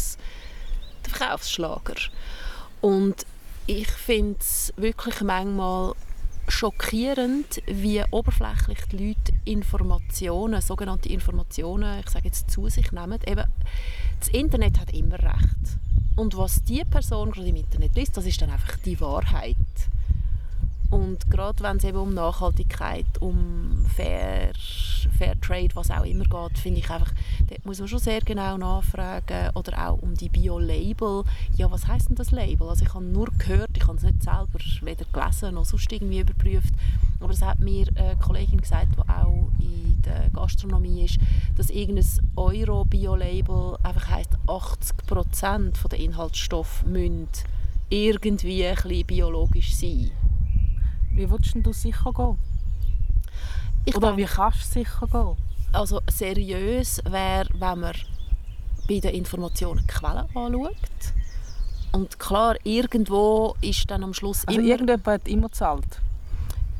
der 1.06 1.14
Verkaufsschlager. 1.14 1.94
Und 2.82 3.24
ich 3.66 3.90
finde 3.90 4.38
es 4.40 4.72
wirklich 4.76 5.20
manchmal 5.22 5.94
schockierend, 6.48 7.62
wie 7.66 8.02
oberflächlich 8.10 8.78
die 8.90 9.08
Leute 9.08 9.32
Informationen, 9.44 10.60
sogenannte 10.60 11.08
Informationen, 11.08 12.00
ich 12.00 12.10
sage 12.10 12.26
jetzt 12.26 12.50
zu 12.50 12.68
sich 12.68 12.92
nehmen. 12.92 13.18
Eben, 13.26 13.44
das 14.18 14.28
Internet 14.28 14.80
hat 14.80 14.92
immer 14.92 15.18
recht. 15.18 15.78
Und 16.16 16.36
was 16.36 16.62
die 16.64 16.84
Person 16.84 17.30
gerade 17.30 17.48
im 17.48 17.56
Internet 17.56 17.96
liest, 17.96 18.16
das 18.16 18.26
ist 18.26 18.40
dann 18.42 18.50
einfach 18.50 18.76
die 18.78 19.00
Wahrheit. 19.00 19.56
Und 20.92 21.30
gerade 21.30 21.62
wenn 21.64 21.78
es 21.78 21.84
eben 21.84 21.96
um 21.96 22.12
Nachhaltigkeit, 22.12 23.06
um 23.20 23.86
Fair, 23.96 24.52
Fair 25.16 25.40
Trade, 25.40 25.70
was 25.72 25.90
auch 25.90 26.04
immer 26.04 26.24
geht, 26.24 26.58
finde 26.58 26.80
ich 26.80 26.90
einfach, 26.90 27.10
dort 27.48 27.64
muss 27.64 27.78
man 27.78 27.88
schon 27.88 27.98
sehr 27.98 28.20
genau 28.20 28.58
nachfragen. 28.58 29.48
Oder 29.54 29.88
auch 29.88 30.02
um 30.02 30.14
die 30.14 30.28
Bio-Label. 30.28 31.24
Ja, 31.56 31.70
was 31.70 31.86
heißt 31.86 32.10
denn 32.10 32.16
das 32.16 32.30
Label? 32.30 32.68
Also 32.68 32.84
ich 32.84 32.92
habe 32.92 33.06
nur 33.06 33.28
gehört, 33.38 33.70
ich 33.74 33.86
habe 33.86 33.96
es 33.96 34.02
nicht 34.02 34.22
selber 34.22 34.58
weder 34.82 35.06
gelesen 35.10 35.54
noch 35.54 35.64
sonst 35.64 35.90
irgendwie 35.90 36.20
überprüft. 36.20 36.74
Aber 37.20 37.32
es 37.32 37.40
hat 37.40 37.58
mir 37.58 37.86
eine 37.94 38.16
Kollegin 38.16 38.60
gesagt, 38.60 38.88
die 38.94 39.08
auch 39.08 39.50
in 39.60 40.02
der 40.02 40.28
Gastronomie 40.34 41.06
ist, 41.06 41.18
dass 41.56 41.70
irgendein 41.70 42.04
Euro-Bio-Label 42.36 43.78
einfach 43.82 44.08
heisst, 44.08 44.36
80% 44.46 45.88
der 45.88 45.98
Inhaltsstoffe 45.98 46.84
müssen 46.84 47.28
irgendwie 47.88 48.66
ein 48.66 48.74
bisschen 48.74 49.06
biologisch 49.06 49.74
sein. 49.74 50.10
Wie 51.14 51.30
willst 51.30 51.54
du 51.54 51.72
sicher 51.72 52.12
gehen? 52.12 52.38
Ich 53.84 53.96
Oder 53.96 54.08
denke, 54.08 54.22
wie 54.22 54.34
kannst 54.34 54.74
du 54.74 54.80
sicher 54.80 55.06
gehen? 55.06 55.36
also 55.72 56.00
seriös 56.10 57.00
wäre, 57.04 57.48
wenn 57.54 57.80
man 57.80 57.94
bei 58.88 59.00
den 59.00 59.14
Informationen 59.14 59.86
Quellen 59.86 60.26
anschaut. 60.34 60.76
Und 61.92 62.18
klar, 62.18 62.56
irgendwo 62.64 63.54
ist 63.60 63.90
dann 63.90 64.04
am 64.04 64.14
Schluss 64.14 64.46
Also 64.46 64.60
immer... 64.60 64.68
irgendjemand 64.68 65.06
hat 65.06 65.28
immer 65.28 65.48
gezahlt. 65.48 66.00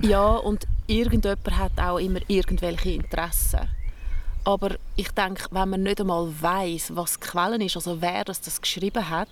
Ja, 0.01 0.37
und 0.37 0.67
irgendjemand 0.87 1.59
hat 1.59 1.79
auch 1.79 1.99
immer 1.99 2.21
irgendwelche 2.29 2.91
Interessen. 2.91 3.69
Aber 4.45 4.77
ich 4.97 5.11
denke, 5.13 5.45
wenn 5.51 5.69
man 5.69 5.83
nicht 5.83 6.01
einmal 6.01 6.29
weiß, 6.41 6.93
was 6.97 7.19
die 7.19 7.21
Quellen 7.21 7.61
ist, 7.61 7.77
also 7.77 8.01
wer 8.01 8.25
das, 8.25 8.41
das 8.41 8.61
geschrieben 8.61 9.09
hat, 9.09 9.29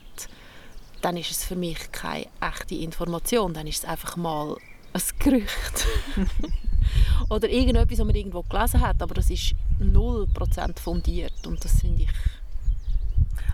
dann 1.02 1.16
ist 1.16 1.30
es 1.30 1.44
für 1.44 1.56
mich 1.56 1.90
keine 1.90 2.26
echte 2.40 2.76
Information. 2.76 3.52
Dann 3.54 3.66
ist 3.66 3.78
es 3.78 3.84
einfach 3.88 4.16
mal 4.16 4.56
ein 4.92 5.02
Gerücht. 5.18 5.86
Oder 7.30 7.48
irgendetwas, 7.48 7.98
was 7.98 8.06
man 8.06 8.14
irgendwo 8.14 8.42
gelesen 8.42 8.80
hat, 8.80 9.00
aber 9.00 9.14
das 9.14 9.30
ist 9.30 9.54
0% 9.80 10.78
fundiert. 10.78 11.46
Und 11.46 11.64
das 11.64 11.80
finde 11.80 12.02
ich... 12.04 12.08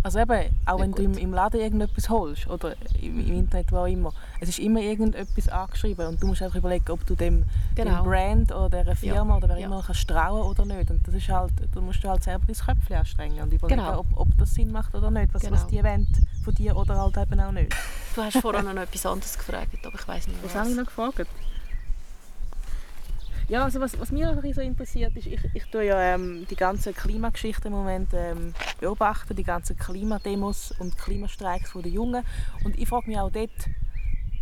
Also 0.02 0.18
eben, 0.20 0.50
auch 0.66 0.78
Ja, 0.78 0.84
wenn 0.84 0.92
du 0.92 1.02
im, 1.02 1.18
im 1.18 1.32
Laden 1.32 1.60
irgendetwas 1.60 2.08
holst 2.08 2.46
oder 2.48 2.74
im, 3.00 3.20
im 3.20 3.32
Internet, 3.38 3.72
wo 3.72 3.78
auch 3.78 3.86
immer, 3.86 4.12
es 4.40 4.48
ist 4.48 4.58
immer 4.58 4.80
irgendetwas 4.80 5.48
angeschrieben 5.48 6.06
und 6.06 6.22
du 6.22 6.26
musst 6.28 6.42
einfach 6.42 6.56
überlegen, 6.58 6.90
ob 6.90 7.04
du 7.06 7.14
dem, 7.14 7.44
Genau. 7.74 8.02
dem 8.02 8.04
Brand 8.04 8.52
oder 8.52 8.82
dieser 8.82 8.96
Firma 8.96 9.32
Ja, 9.32 9.36
oder 9.36 9.48
wer 9.48 9.58
ja. 9.58 9.66
immer 9.66 9.82
kannst 9.84 10.08
trauen 10.08 10.42
oder 10.42 10.64
nicht. 10.64 10.90
Und 10.90 11.06
das 11.06 11.14
ist 11.14 11.28
halt, 11.28 11.52
du 11.74 11.80
musst 11.80 12.02
halt 12.04 12.22
selber 12.22 12.44
dein 12.46 12.56
Köpfchen 12.56 12.96
anstrengen 12.96 13.40
und 13.42 13.52
überlegen, 13.52 13.80
Genau. 13.80 14.00
ob, 14.00 14.06
ob 14.16 14.28
das 14.38 14.54
Sinn 14.54 14.70
macht 14.72 14.94
oder 14.94 15.10
nicht, 15.10 15.32
was, 15.34 15.42
was 15.50 15.66
Genau. 15.66 15.82
die 15.82 15.84
wollen 15.84 16.06
von 16.44 16.54
dir 16.54 16.76
oder 16.76 16.96
halt 17.00 17.16
eben 17.16 17.40
auch 17.40 17.52
nicht. 17.52 17.74
Du 18.14 18.22
hast 18.22 18.38
vorhin 18.38 18.64
noch 18.64 18.76
etwas 18.82 19.04
anderes 19.06 19.36
gefragt, 19.36 19.84
aber 19.84 19.94
ich 19.98 20.08
weiß 20.08 20.28
nicht 20.28 20.42
Was 20.42 20.54
was. 20.54 20.60
habe 20.60 20.70
ich 20.70 20.76
noch 20.76 20.86
gefragt? 20.86 21.26
Ja, 23.48 23.62
also 23.62 23.80
was, 23.80 23.98
was 24.00 24.10
mich 24.10 24.54
so 24.56 24.60
interessiert 24.60 25.16
ist, 25.16 25.26
ich, 25.26 25.38
ich 25.54 25.64
tue 25.66 25.86
ja 25.86 26.14
ähm, 26.14 26.48
die 26.50 26.56
ganze 26.56 26.92
Klimageschichte 26.92 27.68
im 27.68 27.74
Moment 27.74 28.08
ähm, 28.12 28.54
beobachten, 28.80 29.36
die 29.36 29.44
ganzen 29.44 29.76
Klimademos 29.76 30.74
und 30.80 30.98
Klimastreiks 30.98 31.72
der 31.72 31.92
Jungen. 31.92 32.24
Und 32.64 32.76
ich 32.76 32.88
frage 32.88 33.08
mich 33.08 33.18
auch 33.18 33.30
dort, 33.30 33.52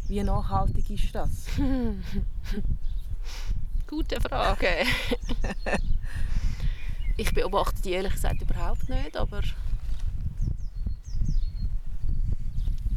wie 0.08 0.22
nachhaltig 0.22 0.88
ist 0.88 1.14
das? 1.14 1.46
Gute 3.86 4.18
Frage. 4.22 4.68
ich 7.18 7.34
beobachte 7.34 7.82
die 7.82 7.92
ehrlich 7.92 8.14
gesagt 8.14 8.40
überhaupt 8.40 8.88
nicht, 8.88 9.18
aber 9.18 9.42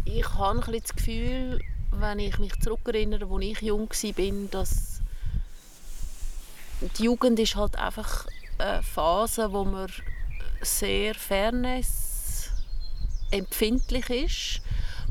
ich 0.06 0.34
habe 0.36 0.52
ein 0.52 0.60
bisschen 0.60 0.82
das 0.84 0.96
Gefühl, 0.96 1.60
wenn 1.92 2.20
ich 2.20 2.40
mich 2.40 2.58
zurückerinnere, 2.62 3.28
als 3.30 3.44
ich 3.44 3.62
jung 3.62 3.90
war, 3.90 4.48
dass 4.52 4.97
die 6.82 7.04
Jugend 7.04 7.40
ist 7.40 7.56
halt 7.56 7.76
einfach 7.76 8.28
eine 8.60 8.84
Phase, 8.84 9.52
wo 9.52 9.64
man 9.64 9.92
sehr 10.62 11.16
Fairness 11.16 12.52
empfindlich 13.32 14.10
ist, 14.10 14.62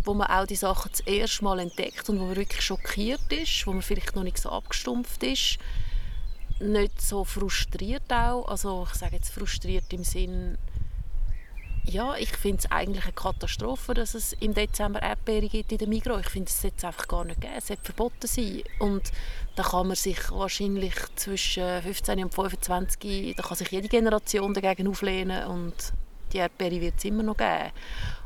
wo 0.04 0.14
man 0.14 0.28
auch 0.28 0.46
die 0.46 0.56
Sachen 0.56 0.90
das 0.90 1.00
erste 1.00 1.44
Mal 1.44 1.58
entdeckt 1.58 2.08
und 2.08 2.20
wo 2.20 2.26
man 2.26 2.36
wirklich 2.36 2.62
schockiert 2.62 3.32
ist, 3.32 3.66
wo 3.66 3.72
man 3.72 3.82
vielleicht 3.82 4.14
noch 4.14 4.22
nicht 4.22 4.38
so 4.38 4.50
abgestumpft 4.50 5.22
ist, 5.22 5.58
nicht 6.60 7.00
so 7.00 7.24
frustriert 7.24 8.10
auch, 8.12 8.48
also 8.48 8.86
ich 8.88 8.98
sage 8.98 9.16
jetzt 9.16 9.30
frustriert 9.30 9.92
im 9.92 10.04
Sinn 10.04 10.56
ja, 11.86 12.16
ich 12.16 12.36
finde 12.36 12.58
es 12.58 12.70
eigentlich 12.70 13.04
eine 13.04 13.12
Katastrophe, 13.12 13.94
dass 13.94 14.14
es 14.14 14.32
im 14.40 14.54
Dezember 14.54 15.00
Erdbeere 15.00 15.48
gibt 15.48 15.70
in 15.70 15.78
der 15.78 15.88
Migros. 15.88 16.20
Ich 16.20 16.30
finde, 16.30 16.48
es 16.48 16.60
sollte 16.60 16.86
einfach 16.86 17.06
gar 17.06 17.24
nicht 17.24 17.40
geben. 17.40 17.54
Es 17.56 17.68
sollte 17.68 17.84
verboten 17.84 18.26
sein. 18.26 18.62
Und 18.80 19.12
da 19.54 19.62
kann 19.62 19.86
man 19.86 19.96
sich 19.96 20.30
wahrscheinlich 20.30 20.94
zwischen 21.14 21.82
15 21.82 22.24
und 22.24 22.34
25, 22.34 23.36
da 23.36 23.42
kann 23.42 23.56
sich 23.56 23.70
jede 23.70 23.88
Generation 23.88 24.52
dagegen 24.52 24.88
auflehnen 24.88 25.46
und 25.46 25.74
die 26.32 26.38
Erdbeere 26.38 26.80
wird 26.80 26.94
es 26.98 27.04
immer 27.04 27.22
noch 27.22 27.36
geben. 27.36 27.70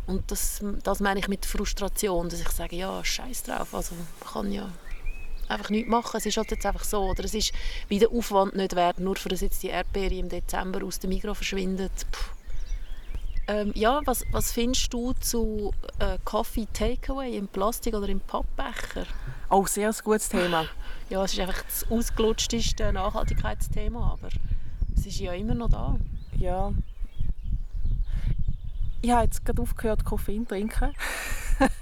Und 0.06 0.30
das, 0.30 0.64
das 0.82 1.00
meine 1.00 1.20
ich 1.20 1.28
mit 1.28 1.44
Frustration, 1.44 2.28
dass 2.28 2.40
ich 2.40 2.48
sage, 2.48 2.76
ja, 2.76 3.04
scheiß 3.04 3.42
drauf, 3.44 3.74
also 3.74 3.94
kann 4.32 4.50
ja 4.50 4.72
einfach 5.48 5.68
nichts 5.68 5.90
machen. 5.90 6.16
Es 6.16 6.26
ist 6.26 6.36
halt 6.36 6.50
jetzt 6.50 6.64
einfach 6.64 6.84
so. 6.84 7.02
Oder 7.02 7.24
es 7.24 7.34
ist 7.34 7.52
wie 7.88 7.98
der 7.98 8.10
Aufwand 8.10 8.56
nicht 8.56 8.74
wert, 8.74 8.98
nur 8.98 9.16
für 9.16 9.28
dass 9.28 9.42
jetzt 9.42 9.62
die 9.62 9.68
Erdbeere 9.68 10.14
im 10.14 10.28
Dezember 10.28 10.84
aus 10.84 10.98
dem 10.98 11.10
Migros 11.10 11.36
verschwindet. 11.36 11.92
Puh 12.10 12.39
ähm, 13.50 13.72
ja, 13.74 14.00
was, 14.04 14.24
was 14.30 14.52
findest 14.52 14.92
du 14.92 15.12
zu 15.14 15.72
äh, 15.98 16.18
Coffee 16.24 16.68
Takeaway 16.72 17.36
im 17.36 17.48
Plastik 17.48 17.94
oder 17.94 18.08
im 18.08 18.20
Pappbecher? 18.20 19.06
Auch 19.48 19.66
sehr 19.66 19.92
gutes 20.04 20.28
Thema. 20.28 20.66
Ja, 21.08 21.24
es 21.24 21.32
ist 21.32 21.40
einfach 21.40 21.62
das 21.62 21.90
ausgelutschteste 21.90 22.92
Nachhaltigkeitsthema, 22.92 24.12
aber 24.12 24.28
es 24.96 25.04
ist 25.04 25.18
ja 25.18 25.32
immer 25.32 25.54
noch 25.54 25.68
da. 25.68 25.96
Ja. 26.38 26.72
Ich 29.02 29.10
habe 29.10 29.24
jetzt 29.24 29.44
gerade 29.44 29.62
aufgehört, 29.62 30.04
Koffein 30.04 30.46
zu 30.46 30.54
trinken. 30.54 30.94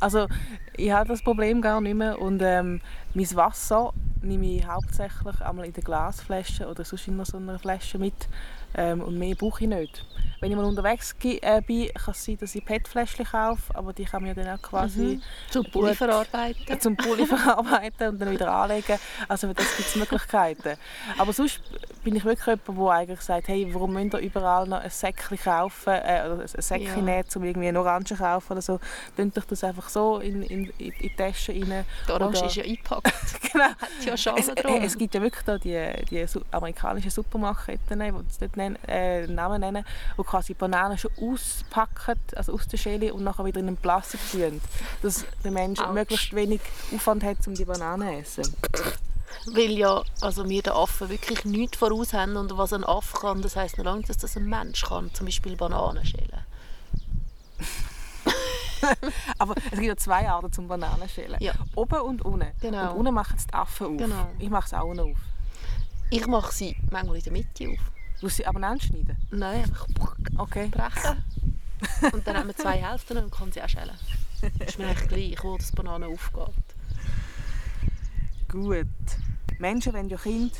also 0.00 0.28
ich 0.76 0.92
habe 0.92 1.08
das 1.08 1.22
Problem 1.22 1.62
gar 1.62 1.80
nicht 1.80 1.96
mehr 1.96 2.20
und 2.20 2.40
ähm, 2.42 2.80
mein 3.12 3.34
Wasser 3.34 3.92
nehme 4.22 4.46
ich 4.46 4.66
hauptsächlich 4.66 5.40
einmal 5.40 5.66
in 5.66 5.72
der 5.72 5.82
Glasflasche 5.82 6.68
oder 6.68 6.84
sonst 6.84 7.08
in 7.08 7.24
so 7.24 7.38
einer 7.38 7.58
Flasche 7.58 7.98
mit 7.98 8.28
ähm, 8.76 9.00
und 9.00 9.18
mehr 9.18 9.34
brauche 9.34 9.64
ich 9.64 9.70
nicht. 9.70 10.04
Wenn 10.40 10.50
ich 10.50 10.56
mal 10.56 10.66
unterwegs 10.66 11.14
äh, 11.22 11.62
bin, 11.62 11.88
kann 11.94 12.12
es 12.12 12.24
sein, 12.24 12.36
dass 12.38 12.54
ich 12.54 12.64
PET-Fläschchen 12.64 13.24
kaufe, 13.24 13.74
aber 13.74 13.92
die 13.94 14.04
kann 14.04 14.22
man 14.22 14.36
ja 14.36 14.42
dann 14.42 14.58
auch 14.58 14.62
quasi... 14.62 15.00
Mhm. 15.00 15.22
Zum 15.50 15.64
Pulli 15.70 15.94
verarbeiten. 15.94 16.68
Äh, 16.68 16.78
zum 16.78 16.94
Pulli 16.96 17.26
verarbeiten 17.26 18.08
und 18.08 18.18
dann 18.20 18.30
wieder 18.30 18.52
anlegen. 18.52 18.98
Also 19.28 19.52
das 19.54 19.76
gibt 19.76 19.88
es 19.88 19.96
Möglichkeiten. 19.96 20.76
Aber 21.16 21.32
sonst 21.32 21.62
bin 22.06 22.14
ich 22.14 22.24
wirklich 22.24 22.46
jemand, 22.46 22.78
der 22.78 22.88
eigentlich 22.90 23.20
sagt, 23.20 23.48
hey, 23.48 23.68
warum 23.72 23.94
müsst 23.94 24.14
ihr 24.14 24.20
überall 24.20 24.68
noch 24.68 24.78
ein 24.78 24.90
Säckchen 24.90 25.36
kaufen, 25.40 25.92
äh, 25.92 26.22
oder 26.24 26.42
ein 26.42 26.62
Säckchen 26.62 27.04
ja. 27.04 27.14
nehmen, 27.14 27.24
um 27.34 27.42
irgendwie 27.42 27.66
eine 27.66 27.80
Orange 27.80 28.10
zu 28.10 28.14
kaufen 28.14 28.52
oder 28.52 28.62
so. 28.62 28.78
Dann 29.16 29.32
ich 29.34 29.44
das 29.44 29.64
einfach 29.64 29.88
so 29.88 30.18
in, 30.18 30.42
in, 30.42 30.72
in 30.78 30.92
die 31.00 31.10
Tasche 31.10 31.50
rein. 31.50 31.84
Die 32.06 32.12
Orange 32.12 32.38
oder, 32.38 32.46
ist 32.46 32.54
ja 32.54 32.62
eingepackt. 32.62 33.12
genau. 33.52 33.64
Hat 33.64 34.04
ja 34.04 34.16
Schalen 34.16 34.38
es, 34.38 34.54
drum. 34.54 34.82
es 34.82 34.96
gibt 34.96 35.16
ja 35.16 35.20
wirklich 35.20 35.44
da 35.44 35.58
die, 35.58 36.04
die 36.08 36.24
amerikanischen 36.52 37.10
Supermarktketten, 37.10 37.98
die 37.98 38.12
das 38.12 38.38
dort 38.38 38.56
nennen, 38.56 38.78
äh, 38.86 39.26
Namen 39.26 39.60
nennen, 39.60 39.84
wo 40.16 40.22
quasi 40.22 40.54
Bananen 40.54 40.98
schon 40.98 41.10
auspacken, 41.20 42.20
also 42.36 42.52
aus 42.52 42.68
der 42.68 42.76
Schale 42.76 43.12
und 43.12 43.24
nachher 43.24 43.44
wieder 43.44 43.58
in 43.58 43.66
einen 43.66 43.76
Plastik 43.78 44.20
tun. 44.30 44.60
Dass 45.02 45.24
der 45.42 45.50
Mensch 45.50 45.80
Ouch. 45.80 45.92
möglichst 45.92 46.32
wenig 46.36 46.60
Aufwand 46.94 47.24
hat, 47.24 47.38
um 47.48 47.54
die 47.54 47.64
Bananen 47.64 48.24
zu 48.24 48.42
essen. 48.42 48.56
Weil 49.52 49.78
ja 49.78 50.02
also 50.20 50.48
wir 50.48 50.62
den 50.62 50.72
Affen 50.72 51.08
wirklich 51.08 51.44
nichts 51.44 51.78
voraus 51.78 52.12
haben 52.12 52.36
und 52.36 52.56
was 52.56 52.72
ein 52.72 52.84
Affe 52.84 53.16
kann, 53.18 53.42
das 53.42 53.56
heisst 53.56 53.78
noch 53.78 53.84
lange, 53.84 54.02
dass 54.02 54.16
das 54.16 54.36
ein 54.36 54.46
Mensch 54.46 54.82
kann, 54.84 55.12
zum 55.14 55.26
Beispiel 55.26 55.56
Bananen 55.56 56.04
schälen. 56.04 56.44
Aber 59.38 59.54
es 59.56 59.70
gibt 59.70 59.84
ja 59.84 59.96
zwei 59.96 60.28
Arten 60.28 60.52
zum 60.52 60.68
Bananenschälen. 60.68 61.40
Ja. 61.40 61.54
Oben 61.74 62.00
und 62.00 62.22
unten. 62.22 62.52
Genau. 62.60 62.92
Und 62.92 62.98
unten 62.98 63.14
machen 63.14 63.36
es 63.36 63.46
die 63.46 63.54
Affen 63.54 63.86
auf. 63.86 63.96
Genau. 63.96 64.28
Ich 64.38 64.50
mache 64.50 64.66
es 64.66 64.74
auch 64.74 64.94
noch 64.94 65.04
auf. 65.04 65.18
Ich 66.10 66.26
mache 66.26 66.54
sie 66.54 66.76
manchmal 66.90 67.16
in 67.16 67.22
der 67.22 67.32
Mitte 67.32 67.68
auf. 67.70 67.90
Du 68.20 68.28
sie 68.28 68.46
aber 68.46 68.62
anschneiden? 68.62 69.16
Nein, 69.30 69.62
einfach 69.64 69.86
okay. 70.38 70.68
brechen. 70.68 71.24
Und 72.12 72.26
dann 72.26 72.36
haben 72.36 72.46
wir 72.46 72.56
zwei 72.56 72.78
Hälften 72.78 73.18
und 73.18 73.30
kann 73.30 73.52
sie 73.52 73.62
auch 73.62 73.68
schälen. 73.68 73.98
Das 74.58 74.68
ist 74.68 74.78
mir 74.78 74.86
eigentlich 74.86 75.08
gleich, 75.08 75.44
wo 75.44 75.56
das 75.56 75.72
Banane 75.72 76.06
aufgeht. 76.06 76.54
Gut. 78.48 78.86
Menschen 79.58 79.92
wollen 79.92 80.08
ja 80.08 80.16
Kinder, 80.16 80.54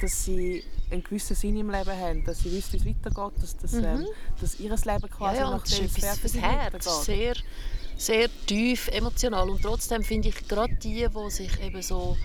dass 0.00 0.24
sie 0.24 0.64
einen 0.90 1.02
gewissen 1.02 1.36
Sinn 1.36 1.56
im 1.56 1.70
Leben 1.70 1.90
haben, 1.90 2.24
dass 2.24 2.40
sie 2.40 2.52
wissen, 2.52 2.72
wie 2.84 2.90
es 2.90 2.96
weitergeht, 3.04 3.42
dass, 3.42 3.56
dass, 3.56 3.72
mhm. 3.72 3.84
ähm, 3.84 4.06
dass 4.40 4.60
ihr 4.60 4.70
Leben 4.70 5.10
quasi 5.10 5.38
ja, 5.38 5.44
ja, 5.44 5.50
nach 5.50 5.62
dem 5.62 5.88
fürs 5.88 6.34
Herz, 6.34 7.04
sehr, 7.04 7.34
sehr 7.96 8.28
tief 8.46 8.88
emotional. 8.88 9.48
Und 9.48 9.62
trotzdem 9.62 10.02
finde 10.02 10.28
ich 10.28 10.48
gerade 10.48 10.74
die, 10.74 11.06
die 11.06 11.30
sich 11.30 11.60
eben 11.60 11.82
so 11.82 12.16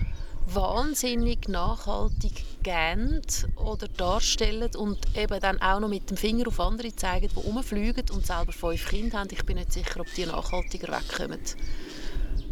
wahnsinnig 0.54 1.48
nachhaltig 1.48 2.44
gern 2.62 3.20
oder 3.56 3.86
darstellen 3.88 4.74
und 4.76 4.98
eben 5.16 5.40
dann 5.40 5.60
auch 5.60 5.80
noch 5.80 5.88
mit 5.88 6.08
dem 6.10 6.16
Finger 6.16 6.48
auf 6.48 6.58
andere 6.58 6.94
zeigen, 6.96 7.28
die 7.28 7.40
rumfliegen 7.40 8.04
und 8.10 8.26
selber 8.26 8.52
fünf 8.52 8.88
Kinder 8.88 9.18
haben. 9.18 9.28
Ich 9.30 9.44
bin 9.44 9.56
nicht 9.56 9.72
sicher, 9.72 10.00
ob 10.00 10.06
die 10.14 10.26
nachhaltiger 10.26 10.88
wegkommen 10.88 11.40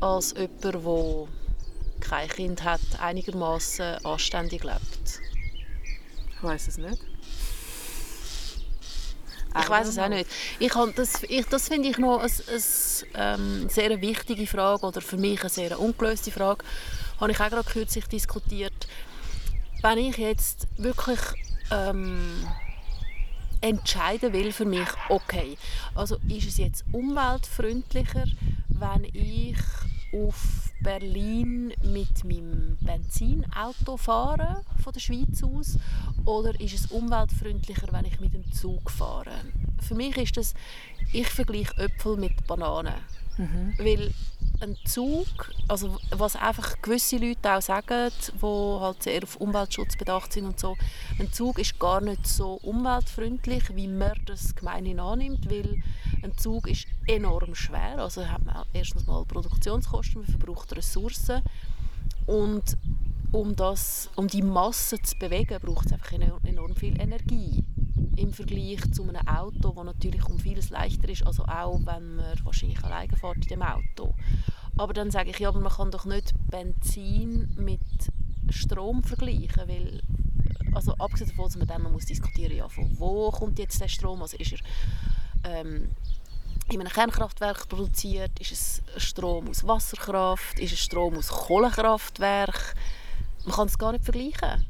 als 0.00 0.34
jemand, 0.36 0.64
der 0.64 0.82
kein 2.00 2.28
Kind 2.28 2.64
hat, 2.64 2.80
einigermaßen 3.00 4.04
anständig 4.04 4.64
lebt. 4.64 5.20
Ich 6.36 6.42
weiß 6.42 6.68
es 6.68 6.78
nicht. 6.78 7.00
Ich 9.58 9.70
weiß 9.70 9.88
es 9.88 9.98
auch 9.98 10.08
nicht. 10.08 10.28
Ich 10.58 10.72
das 10.72 11.22
ich, 11.22 11.46
das 11.46 11.68
finde 11.68 11.88
ich 11.88 11.98
noch 11.98 12.20
eine, 12.20 12.30
eine 13.14 13.34
ähm, 13.34 13.68
sehr 13.70 14.00
wichtige 14.00 14.46
Frage 14.46 14.84
oder 14.86 15.00
für 15.00 15.16
mich 15.16 15.40
eine 15.40 15.48
sehr 15.48 15.80
ungelöste 15.80 16.30
Frage 16.30 16.64
habe 17.20 17.32
ich 17.32 17.40
auch 17.40 17.48
gerade 17.48 17.68
kürzlich 17.68 18.06
diskutiert. 18.06 18.86
Wenn 19.82 19.98
ich 19.98 20.18
jetzt 20.18 20.66
wirklich 20.76 21.20
ähm, 21.70 22.46
entscheiden 23.60 24.32
will 24.32 24.52
für 24.52 24.64
mich, 24.64 24.88
okay, 25.08 25.56
also 25.94 26.16
ist 26.28 26.48
es 26.48 26.58
jetzt 26.58 26.84
umweltfreundlicher, 26.92 28.24
wenn 28.68 29.04
ich 29.04 29.56
auf 30.12 30.70
Berlin 30.80 31.72
mit 31.82 32.24
meinem 32.24 32.76
Benzinauto 32.80 33.96
fahre 33.96 34.64
von 34.82 34.92
der 34.92 35.00
Schweiz 35.00 35.42
aus 35.42 35.78
oder 36.24 36.58
ist 36.60 36.74
es 36.74 36.86
umweltfreundlicher, 36.86 37.88
wenn 37.92 38.04
ich 38.04 38.20
mit 38.20 38.34
dem 38.34 38.50
Zug 38.52 38.90
fahre? 38.90 39.32
Für 39.80 39.94
mich 39.94 40.16
ist 40.16 40.36
das, 40.36 40.54
ich 41.12 41.28
vergleiche 41.28 41.76
Äpfel 41.78 42.16
mit 42.16 42.46
Bananen, 42.46 42.94
mhm. 43.36 43.74
weil 43.78 44.12
ein 44.60 44.76
Zug, 44.84 45.52
also 45.68 45.98
was 46.10 46.36
einfach 46.36 46.80
gewisse 46.80 47.18
Leute 47.18 47.54
auch 47.54 47.62
sagen, 47.62 48.10
die 48.32 48.80
halt 48.80 49.02
sehr 49.02 49.22
auf 49.22 49.36
Umweltschutz 49.36 49.96
bedacht 49.96 50.32
sind 50.32 50.46
und 50.46 50.58
so, 50.58 50.76
ein 51.18 51.32
Zug 51.32 51.58
ist 51.58 51.78
gar 51.78 52.00
nicht 52.00 52.26
so 52.26 52.54
umweltfreundlich, 52.62 53.74
wie 53.74 53.88
man 53.88 54.12
das 54.24 54.54
gemeinhin 54.54 55.00
annimmt, 55.00 55.50
weil 55.50 55.82
ein 56.22 56.36
Zug 56.38 56.68
ist 56.68 56.86
enorm 57.06 57.54
schwer, 57.54 57.98
also 57.98 58.26
hat 58.26 58.44
man 58.44 58.64
erstens 58.72 59.06
mal 59.06 59.24
Produktionskosten, 59.24 60.22
man 60.22 60.30
verbraucht 60.30 60.74
Ressourcen 60.74 61.42
und 62.26 62.76
um, 63.32 63.54
das, 63.56 64.08
um 64.16 64.28
die 64.28 64.42
Masse 64.42 65.00
zu 65.02 65.16
bewegen, 65.18 65.58
braucht 65.60 65.86
es 65.86 65.92
einfach 65.92 66.12
enorm 66.12 66.74
viel 66.76 66.98
Energie 67.00 67.64
im 68.16 68.32
Vergleich 68.32 68.80
zu 68.92 69.02
einem 69.02 69.26
Auto, 69.26 69.72
das 69.74 69.84
natürlich 69.84 70.24
um 70.26 70.38
vieles 70.38 70.70
leichter 70.70 71.08
ist, 71.08 71.26
also 71.26 71.44
auch 71.44 71.78
wenn 71.84 72.16
man 72.16 72.34
wahrscheinlich 72.44 72.82
alleine 72.82 73.16
fährt 73.16 73.36
in 73.36 73.42
dem 73.42 73.62
Auto. 73.62 74.14
Aber 74.76 74.92
dann 74.92 75.10
sage 75.10 75.30
ich, 75.30 75.38
ja, 75.38 75.48
aber 75.48 75.60
man 75.60 75.72
kann 75.72 75.90
doch 75.90 76.04
nicht 76.04 76.32
Benzin 76.50 77.54
mit 77.56 77.80
Strom 78.50 79.02
vergleichen, 79.02 79.68
weil 79.68 80.02
also 80.74 80.94
abgesehen 80.98 81.30
davon, 81.30 81.46
dass 81.46 81.56
man 81.56 81.66
dann 81.66 81.82
noch 81.82 81.90
muss 81.90 82.04
diskutieren 82.04 82.54
ja, 82.54 82.68
von 82.68 82.98
wo 82.98 83.30
kommt 83.30 83.58
jetzt 83.58 83.80
der 83.80 83.88
Strom, 83.88 84.20
also 84.20 84.36
ist 84.36 84.52
er 84.52 85.60
ähm, 85.60 85.88
in 86.70 86.80
einem 86.80 86.92
Kernkraftwerk 86.92 87.68
produziert, 87.68 88.38
ist 88.40 88.52
es 88.52 88.82
Strom 88.96 89.48
aus 89.48 89.66
Wasserkraft, 89.66 90.58
ist 90.58 90.72
es 90.72 90.80
Strom 90.80 91.16
aus 91.16 91.28
Kohlekraftwerk, 91.28 92.74
man 93.44 93.54
kann 93.54 93.68
es 93.68 93.78
gar 93.78 93.92
nicht 93.92 94.04
vergleichen. 94.04 94.66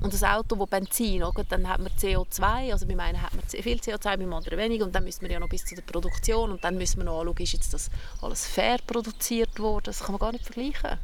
Und 0.00 0.14
das 0.14 0.22
Auto, 0.22 0.56
das 0.56 0.68
Benzin, 0.68 1.22
oder? 1.22 1.44
dann 1.44 1.68
hat 1.68 1.78
man 1.78 1.92
CO2, 1.92 2.72
also 2.72 2.86
bei 2.86 2.98
einem 2.98 3.20
hat 3.20 3.34
man 3.34 3.44
viel 3.44 3.78
CO2, 3.78 4.16
beim 4.16 4.32
anderen 4.32 4.58
weniger 4.58 4.86
und 4.86 4.94
dann 4.94 5.04
müssen 5.04 5.22
wir 5.22 5.30
ja 5.30 5.38
noch 5.38 5.48
bis 5.48 5.64
zu 5.64 5.74
der 5.74 5.82
Produktion 5.82 6.52
und 6.52 6.64
dann 6.64 6.78
müssen 6.78 6.98
wir 6.98 7.04
noch 7.04 7.20
anschauen, 7.20 7.36
ist 7.38 7.52
jetzt 7.52 7.74
das 7.74 7.90
alles 8.22 8.46
fair 8.46 8.78
produziert 8.86 9.58
worden, 9.58 9.84
das 9.84 10.00
kann 10.00 10.12
man 10.12 10.20
gar 10.20 10.32
nicht 10.32 10.44
vergleichen. 10.44 10.98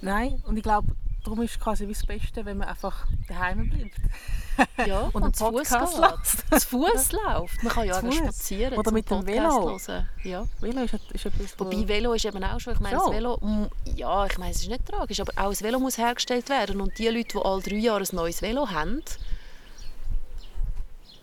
Nein, 0.00 0.40
und 0.46 0.56
ich 0.56 0.62
glaube, 0.62 0.86
darum 1.28 1.42
ist 1.42 1.52
es 1.52 1.60
quasi 1.60 1.86
das 1.86 2.06
Beste, 2.06 2.44
wenn 2.44 2.56
man 2.56 2.68
einfach 2.68 3.06
daheim 3.28 3.68
bleibt. 3.68 4.88
Ja, 4.88 5.00
und, 5.12 5.22
und 5.22 5.36
zu 5.36 5.44
Fuß 5.44 5.70
läuft. 5.70 6.50
zu 6.60 6.68
Fuß 6.68 7.12
läuft. 7.12 7.62
Man 7.62 7.72
kann 7.72 7.86
ja 7.86 8.00
auch 8.00 8.12
spazieren. 8.12 8.78
Oder 8.78 8.90
mit 8.92 9.10
dem 9.10 9.26
Velo. 9.26 9.78
Hören. 9.78 10.08
Ja. 10.24 10.46
Velo 10.60 10.82
ist, 10.82 10.94
ist 10.94 11.26
etwas, 11.26 11.58
Wobei 11.58 11.86
Velo 11.86 12.14
ist 12.14 12.24
eben 12.24 12.42
auch 12.42 12.58
schon, 12.58 12.74
ich 12.74 12.80
meine, 12.80 12.96
das 12.96 13.10
Velo, 13.10 13.68
ja, 13.94 14.26
ich 14.26 14.38
meine, 14.38 14.52
es 14.52 14.62
ist 14.62 14.68
nicht 14.68 14.86
tragisch, 14.86 15.20
aber 15.20 15.32
auch 15.36 15.50
das 15.50 15.62
Velo 15.62 15.78
muss 15.78 15.98
hergestellt 15.98 16.48
werden. 16.48 16.80
Und 16.80 16.98
die 16.98 17.08
Leute, 17.08 17.38
die 17.38 17.44
alle 17.44 17.62
drei 17.62 17.76
Jahre 17.76 18.02
ein 18.02 18.16
neues 18.16 18.40
Velo 18.40 18.70
haben, 18.70 19.02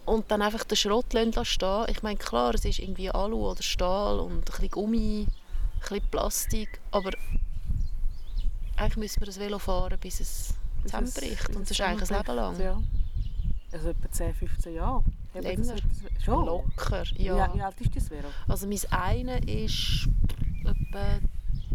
und 0.06 0.30
dann 0.30 0.44
einfach 0.44 0.64
den 0.66 0.76
Schrott 0.76 1.08
stehen 1.10 1.86
Ich 1.88 2.04
meine, 2.04 2.18
klar, 2.18 2.54
es 2.54 2.64
ist 2.64 2.78
irgendwie 2.78 3.10
Alu 3.10 3.50
oder 3.50 3.64
Stahl 3.64 4.20
und 4.20 4.38
ein 4.38 4.42
bisschen 4.42 4.70
Gummi, 4.70 5.26
ein 5.28 5.80
bisschen 5.82 6.08
Plastik, 6.12 6.80
aber 6.92 7.10
eigentlich 8.78 8.98
müssen 8.98 9.22
wir 9.22 9.26
das 9.28 9.40
Velo 9.40 9.60
fahren, 9.60 9.98
bis 10.00 10.20
es 10.20 10.54
zusammenbricht. 10.84 11.50
Und 11.56 11.62
das 11.62 11.72
ist 11.72 11.82
eigentlich 11.82 12.12
ein 12.12 12.18
Leben 12.18 12.36
lang. 12.36 12.60
Ja. 12.60 12.82
Also 13.72 13.90
etwa 13.90 14.12
10, 14.12 14.34
15 14.34 14.74
Jahre. 14.74 15.04
Länger. 15.34 15.76
Schon? 16.24 16.46
Locker, 16.46 17.04
ja. 17.18 17.54
Wie, 17.54 17.58
wie 17.58 17.62
alt 17.62 17.82
ist 17.82 17.96
das 17.96 18.10
Velo? 18.10 18.30
Also 18.48 18.68
mein 18.68 18.80
eine 18.90 19.40
ist 19.40 20.08
etwa, 20.62 21.20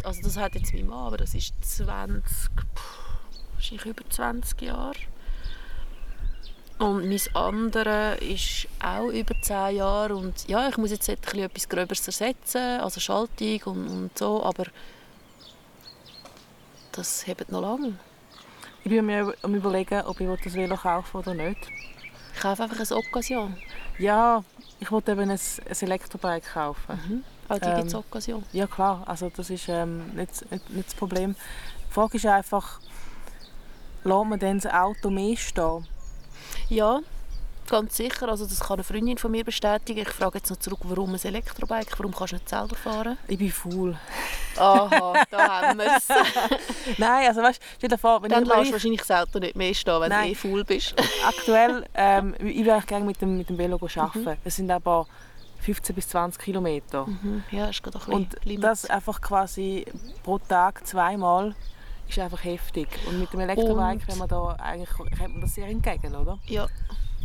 also 0.03 0.23
das 0.23 0.37
hat 0.37 0.55
jetzt 0.55 0.73
mein 0.73 0.87
Mann, 0.87 1.07
aber 1.07 1.19
das 1.19 1.35
ist 1.35 1.55
20, 1.61 2.51
wahrscheinlich 3.55 3.87
über 3.87 4.09
20 4.09 4.63
Jahre. 4.63 4.97
Und 6.79 7.07
mein 7.07 7.21
andere 7.35 8.15
ist 8.17 8.67
auch 8.83 9.11
über 9.11 9.35
10 9.43 9.77
Jahre 9.77 10.17
und 10.17 10.49
ja, 10.49 10.67
ich 10.71 10.79
muss 10.79 10.91
jetzt 10.91 11.11
etwas 11.11 11.69
Gröberes 11.69 12.07
ersetzen, 12.07 12.81
also 12.81 13.01
Schaltung 13.01 13.61
und, 13.65 13.89
und 13.89 14.19
so, 14.19 14.43
aber 14.43 14.65
das 17.01 17.27
hebt 17.27 17.51
noch 17.51 17.63
lange. 17.63 17.95
Ich 18.85 18.91
bin 18.91 19.07
mir 19.07 19.35
am 19.43 19.55
überlegen, 19.55 20.03
ob 20.03 20.21
ich 20.21 20.29
das 20.45 20.55
Velo 20.55 20.77
kaufen 20.77 21.17
oder 21.17 21.35
nicht. 21.35 21.59
Ich 22.35 22.41
kaufe 22.41 22.63
einfach 22.63 22.79
ein 22.79 22.97
Occasion. 22.99 23.57
Ja, 23.99 24.45
ich 24.79 24.91
wollte 24.93 25.13
eben 25.13 25.31
ein, 25.31 25.31
ein 25.31 25.77
Elektrobike 25.81 26.47
kaufen. 26.53 27.01
Mhm. 27.09 27.25
Auch 27.49 27.59
die 27.59 27.69
ähm, 27.69 27.77
gibt 27.77 27.89
es 27.89 27.95
Occasion? 27.95 28.45
Ja 28.53 28.67
klar, 28.67 29.03
also 29.07 29.31
das 29.35 29.49
ist 29.51 29.69
ähm, 29.69 30.15
nicht, 30.15 30.51
nicht, 30.51 30.71
nicht 30.71 30.89
das 30.89 30.95
Problem. 30.95 31.35
Die 31.89 31.93
Frage 31.93 32.19
ist 32.19 32.27
einfach, 32.27 32.81
lässt 34.05 34.25
man 34.27 34.39
dann 34.39 34.61
das 34.61 34.73
Auto 34.73 35.11
mehr 35.11 35.37
stehen? 35.37 35.87
Ja, 36.69 37.01
ganz 37.71 37.97
sicher. 37.97 38.29
Also 38.29 38.45
das 38.45 38.61
kann 38.61 38.75
eine 38.75 38.85
Freundin 38.85 39.17
von 39.17 39.31
mir 39.31 39.45
bestätigen. 39.45 40.01
Ich 40.01 40.09
frage 40.11 40.39
jetzt 40.39 40.51
noch 40.51 40.59
zurück, 40.59 40.81
warum 40.83 41.15
ein 41.15 41.21
Elektrobike? 41.23 41.99
Warum 41.99 42.13
kannst 42.15 42.33
du 42.33 42.37
nicht 42.37 42.49
selber 42.49 42.77
fahren? 42.77 43.17
Ich 43.29 43.39
bin 43.39 43.51
faul. 43.51 43.97
Aha, 44.59 45.25
da 45.31 45.39
haben 45.63 45.79
wir 45.79 45.97
es. 45.97 46.09
Nein, 46.99 47.29
also 47.29 47.41
weißt, 47.43 47.63
stell 47.79 47.89
dir 47.89 47.97
vor, 47.99 48.23
wenn 48.23 48.31
Dann 48.31 48.45
lässt 48.45 48.69
du 48.69 48.73
wahrscheinlich 48.73 49.01
das 49.01 49.11
Auto 49.11 49.39
nicht 49.39 49.57
mehr 49.57 49.73
stehen, 49.73 50.01
wenn 50.01 50.11
Nein. 50.11 50.27
du 50.27 50.33
eh 50.33 50.35
faul 50.35 50.65
bist. 50.65 50.95
Aktuell, 51.27 51.87
ähm, 51.95 52.35
ich 52.41 52.65
will 52.65 52.81
gerne 52.87 53.07
mit 53.07 53.21
dem, 53.23 53.39
mit 53.39 53.49
dem 53.49 53.57
Velo 53.57 53.77
arbeiten. 53.77 54.25
Mhm. 54.25 54.37
Es 54.45 54.57
sind 54.57 54.71
aber 54.71 55.07
15 55.61 55.95
bis 55.95 56.09
20 56.09 56.43
Kilometer. 56.43 57.07
Mhm. 57.07 57.45
Ja, 57.51 57.67
ist 57.67 57.83
gerade 57.83 57.99
ein 58.07 58.13
Und 58.13 58.45
Limits. 58.45 58.83
das 58.83 58.91
einfach 58.91 59.21
quasi 59.21 59.87
pro 60.23 60.39
Tag 60.39 60.87
zweimal 60.87 61.55
ist 62.09 62.19
einfach 62.19 62.43
heftig. 62.45 62.89
Und 63.09 63.21
mit 63.21 63.33
dem 63.33 63.41
Elektrobike 63.41 64.09
wenn 64.09 64.19
man 64.19 64.29
da 64.29 64.57
eigentlich, 64.59 64.91
kommt 64.91 65.17
man 65.21 65.41
das 65.41 65.55
sehr 65.55 65.69
entgegen, 65.69 66.15
oder? 66.15 66.39
Ja. 66.47 66.67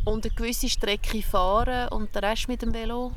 Und 0.06 0.26
eine 0.26 0.34
gewisse 0.36 0.70
Strecke 0.70 1.22
fahren 1.22 1.90
und 1.90 2.14
den 2.16 2.24
Rest 2.24 2.48
mit 2.48 2.62
dem 2.62 2.74
Velo 2.74 3.12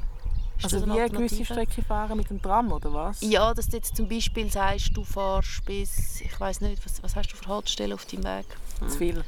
ist 0.59 0.74
also 0.74 0.87
wie 0.87 1.01
eine 1.01 1.11
gewisse 1.11 1.44
Strecke 1.44 1.83
fahren 1.83 2.16
mit 2.16 2.31
dem 2.31 2.42
Tram 2.42 2.72
oder 2.72 2.92
was? 2.92 3.20
Ja, 3.20 3.55
dass 3.55 3.68
du 3.68 3.77
jetzt 3.77 3.96
zum 3.96 4.09
Beispiel 4.09 4.51
sagst, 4.51 4.90
du 4.96 5.05
fährst 5.05 5.64
bis, 5.64 6.20
ich 6.20 6.40
weiß 6.40 6.62
nicht, 6.62 6.85
was, 6.85 7.01
was 7.03 7.14
hast 7.14 7.33
du 7.33 7.37
für 7.37 7.46
Haltestellen 7.46 7.92
auf 7.92 8.07
deinem 8.07 8.24
Weg? 8.24 8.46
Hm. 8.81 8.88
Zu 8.88 8.98
viel. 8.98 9.24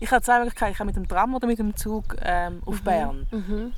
ich 0.00 0.10
habe 0.10 0.22
zwei 0.22 0.38
Möglichkeiten. 0.38 0.72
Ich 0.72 0.78
kann 0.78 0.86
mit 0.88 0.96
dem 0.96 1.06
Tram 1.06 1.34
oder 1.34 1.46
mit 1.46 1.60
dem 1.60 1.76
Zug 1.76 2.16
ähm, 2.20 2.60
auf 2.66 2.80
mhm. 2.80 2.84
Bern. 2.84 3.26
Mhm. 3.30 3.72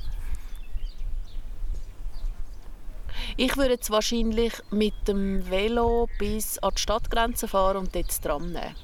Ich 3.37 3.55
würde 3.57 3.73
jetzt 3.73 3.91
wahrscheinlich 3.91 4.53
mit 4.71 4.93
dem 5.07 5.49
Velo 5.49 6.09
bis 6.17 6.57
an 6.59 6.71
die 6.75 6.81
Stadtgrenze 6.81 7.47
fahren 7.47 7.77
und 7.77 7.93
dort 7.93 8.07
das 8.07 8.21
Tram 8.21 8.51
nehmen. 8.51 8.75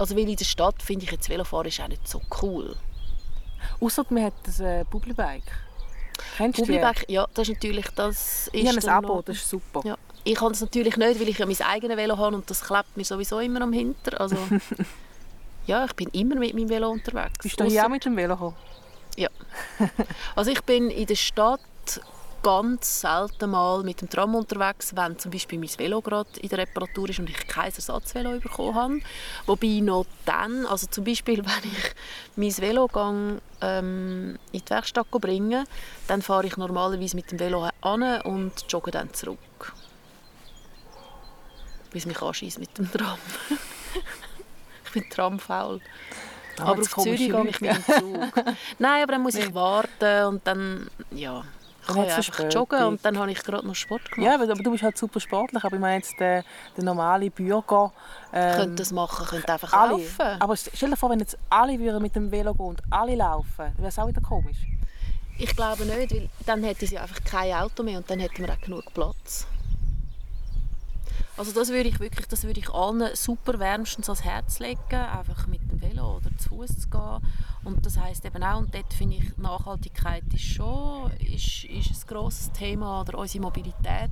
Also 0.00 0.16
weil 0.16 0.30
in 0.30 0.36
der 0.36 0.46
Stadt 0.46 0.82
finde 0.82 1.04
ich 1.04 1.12
jetzt 1.12 1.28
Velofahren 1.28 1.66
ist 1.66 1.78
auch 1.78 1.88
nicht 1.88 2.08
so 2.08 2.22
cool. 2.40 2.74
Außer 3.80 4.06
man 4.08 4.24
hat 4.24 4.32
ein 4.46 4.64
äh, 4.64 4.84
Publibike. 4.86 5.52
Kennst 6.38 6.58
du 6.58 6.62
Publibike, 6.62 7.04
ja, 7.08 7.26
das 7.34 7.48
ist 7.48 7.56
natürlich 7.56 7.86
das 7.94 8.46
ist 8.46 8.50
Ich 8.54 8.66
habe 8.66 8.78
ein 8.78 8.88
Abo, 8.88 9.16
noch, 9.16 9.24
das 9.24 9.36
ist 9.36 9.50
super. 9.50 9.82
Ja. 9.84 9.98
Ich 10.24 10.40
habe 10.40 10.52
es 10.52 10.60
natürlich 10.62 10.96
nicht, 10.96 11.20
weil 11.20 11.28
ich 11.28 11.38
ja 11.38 11.44
mein 11.44 11.60
eigenes 11.60 11.98
Velo 11.98 12.16
habe 12.16 12.36
und 12.36 12.48
das 12.48 12.62
klebt 12.62 12.96
mir 12.96 13.04
sowieso 13.04 13.40
immer 13.40 13.60
am 13.60 13.74
Hinter. 13.74 14.18
Also, 14.18 14.36
ja, 15.66 15.84
ich 15.84 15.92
bin 15.92 16.08
immer 16.12 16.36
mit 16.36 16.54
meinem 16.54 16.70
Velo 16.70 16.88
unterwegs. 16.88 17.38
Bist 17.42 17.60
du 17.60 17.64
hier 17.64 17.84
auch 17.84 17.90
mit 17.90 18.02
dem 18.02 18.16
Velo 18.16 18.36
gekommen? 18.36 18.56
Ja. 19.16 19.28
Also 20.34 20.50
ich 20.50 20.62
bin 20.62 20.88
in 20.88 21.06
der 21.06 21.14
Stadt 21.14 21.60
ganz 22.42 23.02
selten 23.02 23.50
mal 23.50 23.82
mit 23.82 24.00
dem 24.00 24.08
Tram 24.08 24.34
unterwegs, 24.34 24.94
wenn 24.96 25.18
zum 25.18 25.30
Beispiel 25.30 25.58
mein 25.58 25.68
Velo 25.76 26.00
gerade 26.00 26.40
in 26.40 26.48
der 26.48 26.58
Reparatur 26.58 27.08
ist 27.08 27.18
und 27.18 27.28
ich 27.28 27.46
kein 27.46 27.72
Ersatzvelo 27.72 28.38
bekommen 28.40 28.74
habe. 28.74 29.00
Wobei 29.46 29.80
noch 29.80 30.06
dann, 30.24 30.66
also 30.66 30.86
zum 30.86 31.04
Beispiel, 31.04 31.38
wenn 31.44 31.70
ich 31.70 31.94
mein 32.36 32.56
Velo 32.56 32.86
gang, 32.88 33.40
ähm, 33.60 34.38
in 34.52 34.60
die 34.60 34.70
Werkstatt 34.70 35.10
bringe, 35.10 35.64
dann 36.08 36.22
fahre 36.22 36.46
ich 36.46 36.56
normalerweise 36.56 37.16
mit 37.16 37.30
dem 37.30 37.38
Velo 37.38 37.68
an 37.80 38.02
und 38.22 38.52
jogge 38.68 38.90
dann 38.90 39.12
zurück. 39.12 39.74
Bis 41.90 42.06
mich 42.06 42.22
anschießt 42.22 42.58
mit 42.58 42.76
dem 42.78 42.90
Tram. 42.90 43.18
ich 44.84 44.92
bin 44.92 45.10
tramfaul. 45.10 45.80
aber 46.58 46.80
auf 46.80 47.02
Zürich 47.02 47.30
gehe 47.30 47.48
ich 47.48 47.60
mit 47.60 47.76
dem 47.76 47.84
Zug. 47.84 48.44
Nein, 48.78 49.02
aber 49.02 49.12
dann 49.12 49.22
muss 49.22 49.34
ich 49.34 49.52
warten 49.54 50.26
und 50.26 50.46
dann, 50.46 50.88
ja, 51.10 51.44
dann 51.94 52.06
kann 52.08 52.22
ich 52.22 52.28
einfach 52.28 52.52
joggen 52.52 52.84
und 52.84 53.04
dann 53.04 53.18
habe 53.18 53.30
ich 53.30 53.42
gerade 53.42 53.66
noch 53.66 53.74
Sport 53.74 54.10
gemacht. 54.10 54.26
Ja, 54.26 54.34
aber, 54.34 54.46
du 54.46 54.70
bist 54.70 54.82
halt 54.82 54.96
super 54.96 55.20
sportlich, 55.20 55.64
aber 55.64 55.76
ich 55.76 55.80
meine 55.80 55.96
jetzt 55.96 56.18
der, 56.18 56.44
der 56.76 56.84
normale 56.84 57.30
Bürger... 57.30 57.92
Ähm, 58.32 58.56
könnte 58.56 58.74
das 58.76 58.92
machen, 58.92 59.26
könnte 59.26 59.52
einfach 59.52 59.72
alle. 59.72 59.92
laufen. 59.92 60.40
Aber 60.40 60.56
stell 60.56 60.90
dir 60.90 60.96
vor, 60.96 61.10
wenn 61.10 61.18
jetzt 61.18 61.36
alle 61.48 61.78
würden 61.78 62.02
mit 62.02 62.14
dem 62.14 62.30
Velo 62.30 62.54
gehen 62.54 62.66
und 62.66 62.82
alle 62.90 63.16
laufen, 63.16 63.46
dann 63.58 63.78
wäre 63.78 63.88
es 63.88 63.98
auch 63.98 64.08
wieder 64.08 64.20
komisch. 64.20 64.58
Ich 65.38 65.56
glaube 65.56 65.84
nicht, 65.86 66.12
weil 66.12 66.28
dann 66.44 66.62
hätten 66.62 66.86
sie 66.86 66.98
einfach 66.98 67.24
kein 67.24 67.54
Auto 67.54 67.82
mehr 67.82 67.98
und 67.98 68.10
dann 68.10 68.20
hätten 68.20 68.46
wir 68.46 68.52
auch 68.52 68.60
genug 68.60 68.84
Platz. 68.92 69.46
Also 71.36 71.52
das 71.52 71.68
würde 71.70 71.88
ich 71.88 72.00
wirklich, 72.00 72.26
das 72.26 72.44
würde 72.44 72.60
ich 72.60 72.70
allen 72.70 73.14
super 73.14 73.58
wärmstens 73.58 74.08
ans 74.08 74.24
Herz 74.24 74.58
legen, 74.58 74.80
einfach 74.92 75.46
mit 75.46 75.62
dem 75.70 75.80
Velo 75.80 76.16
oder 76.16 76.36
zu 76.36 76.50
Fuß 76.50 76.80
zu 76.80 76.90
gehen. 76.90 77.20
Und 77.64 77.86
das 77.86 77.98
heißt 77.98 78.24
eben 78.24 78.42
auch, 78.42 78.58
und 78.58 78.74
dort 78.74 78.92
finde 78.92 79.16
ich, 79.16 79.36
Nachhaltigkeit 79.38 80.24
ist 80.34 80.42
schon 80.42 81.10
ist, 81.18 81.64
ist 81.64 81.90
ein 81.90 82.06
grosses 82.06 82.52
Thema 82.52 83.00
oder 83.00 83.18
unsere 83.18 83.42
Mobilität. 83.42 84.10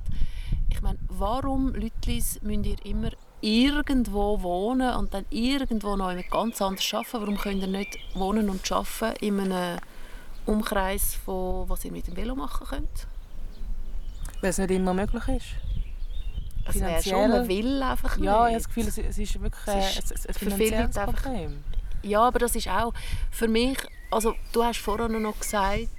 Ich 0.69 0.81
meine, 0.81 0.99
warum, 1.07 1.73
Lütlis, 1.73 2.39
müsst 2.41 2.65
ihr 2.65 2.85
immer 2.85 3.09
irgendwo 3.41 4.41
wohnen 4.41 4.95
und 4.95 5.13
dann 5.13 5.25
irgendwo 5.29 5.95
noch 5.95 6.13
ganz 6.29 6.61
anders 6.61 6.93
arbeiten? 6.93 7.21
Warum 7.21 7.37
könnt 7.37 7.61
ihr 7.61 7.67
nicht 7.67 7.97
wohnen 8.13 8.49
und 8.49 8.71
arbeiten 8.71 9.23
in 9.25 9.39
einem 9.39 9.79
Umkreis 10.45 11.15
von 11.15 11.69
was 11.69 11.85
ihr 11.85 11.91
mit 11.91 12.07
dem 12.07 12.15
Velo 12.15 12.35
machen 12.35 12.67
könnt? 12.67 13.07
Weil 14.41 14.49
es 14.51 14.57
nicht 14.57 14.71
immer 14.71 14.93
möglich 14.93 15.27
ist. 15.27 15.68
Das 16.73 16.81
wäre 16.81 17.03
schon, 17.03 17.29
man 17.31 17.47
will 17.47 17.81
einfach 17.81 18.17
nicht. 18.17 18.25
Ja, 18.25 18.47
ich 18.47 18.53
habe 18.53 18.63
das 18.63 18.67
Gefühl, 18.67 18.87
es 18.87 19.17
ist 19.17 19.41
wirklich 19.41 19.67
ein, 19.67 19.79
es 19.79 20.11
ist 20.11 20.27
ein, 20.27 20.33
finanzielles 20.33 20.95
Problem. 20.95 21.63
Ja, 22.01 22.21
aber 22.21 22.39
das 22.39 22.55
ist 22.55 22.67
auch 22.67 22.93
für 23.31 23.47
mich, 23.47 23.77
also 24.09 24.33
du 24.53 24.63
hast 24.63 24.79
vorhin 24.79 25.21
noch 25.21 25.39
gesagt, 25.39 25.89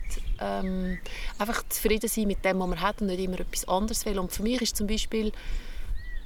ähm, 0.40 0.98
einfach 1.38 1.62
zufrieden 1.68 2.08
sein 2.08 2.26
mit 2.26 2.44
dem, 2.44 2.58
was 2.58 2.68
man 2.68 2.80
hat 2.80 3.00
und 3.00 3.08
nicht 3.08 3.20
immer 3.20 3.40
etwas 3.40 3.68
anderes 3.68 4.04
will. 4.06 4.18
Und 4.18 4.32
für 4.32 4.42
mich 4.42 4.62
ist 4.62 4.76
zum 4.76 4.86
Beispiel, 4.86 5.32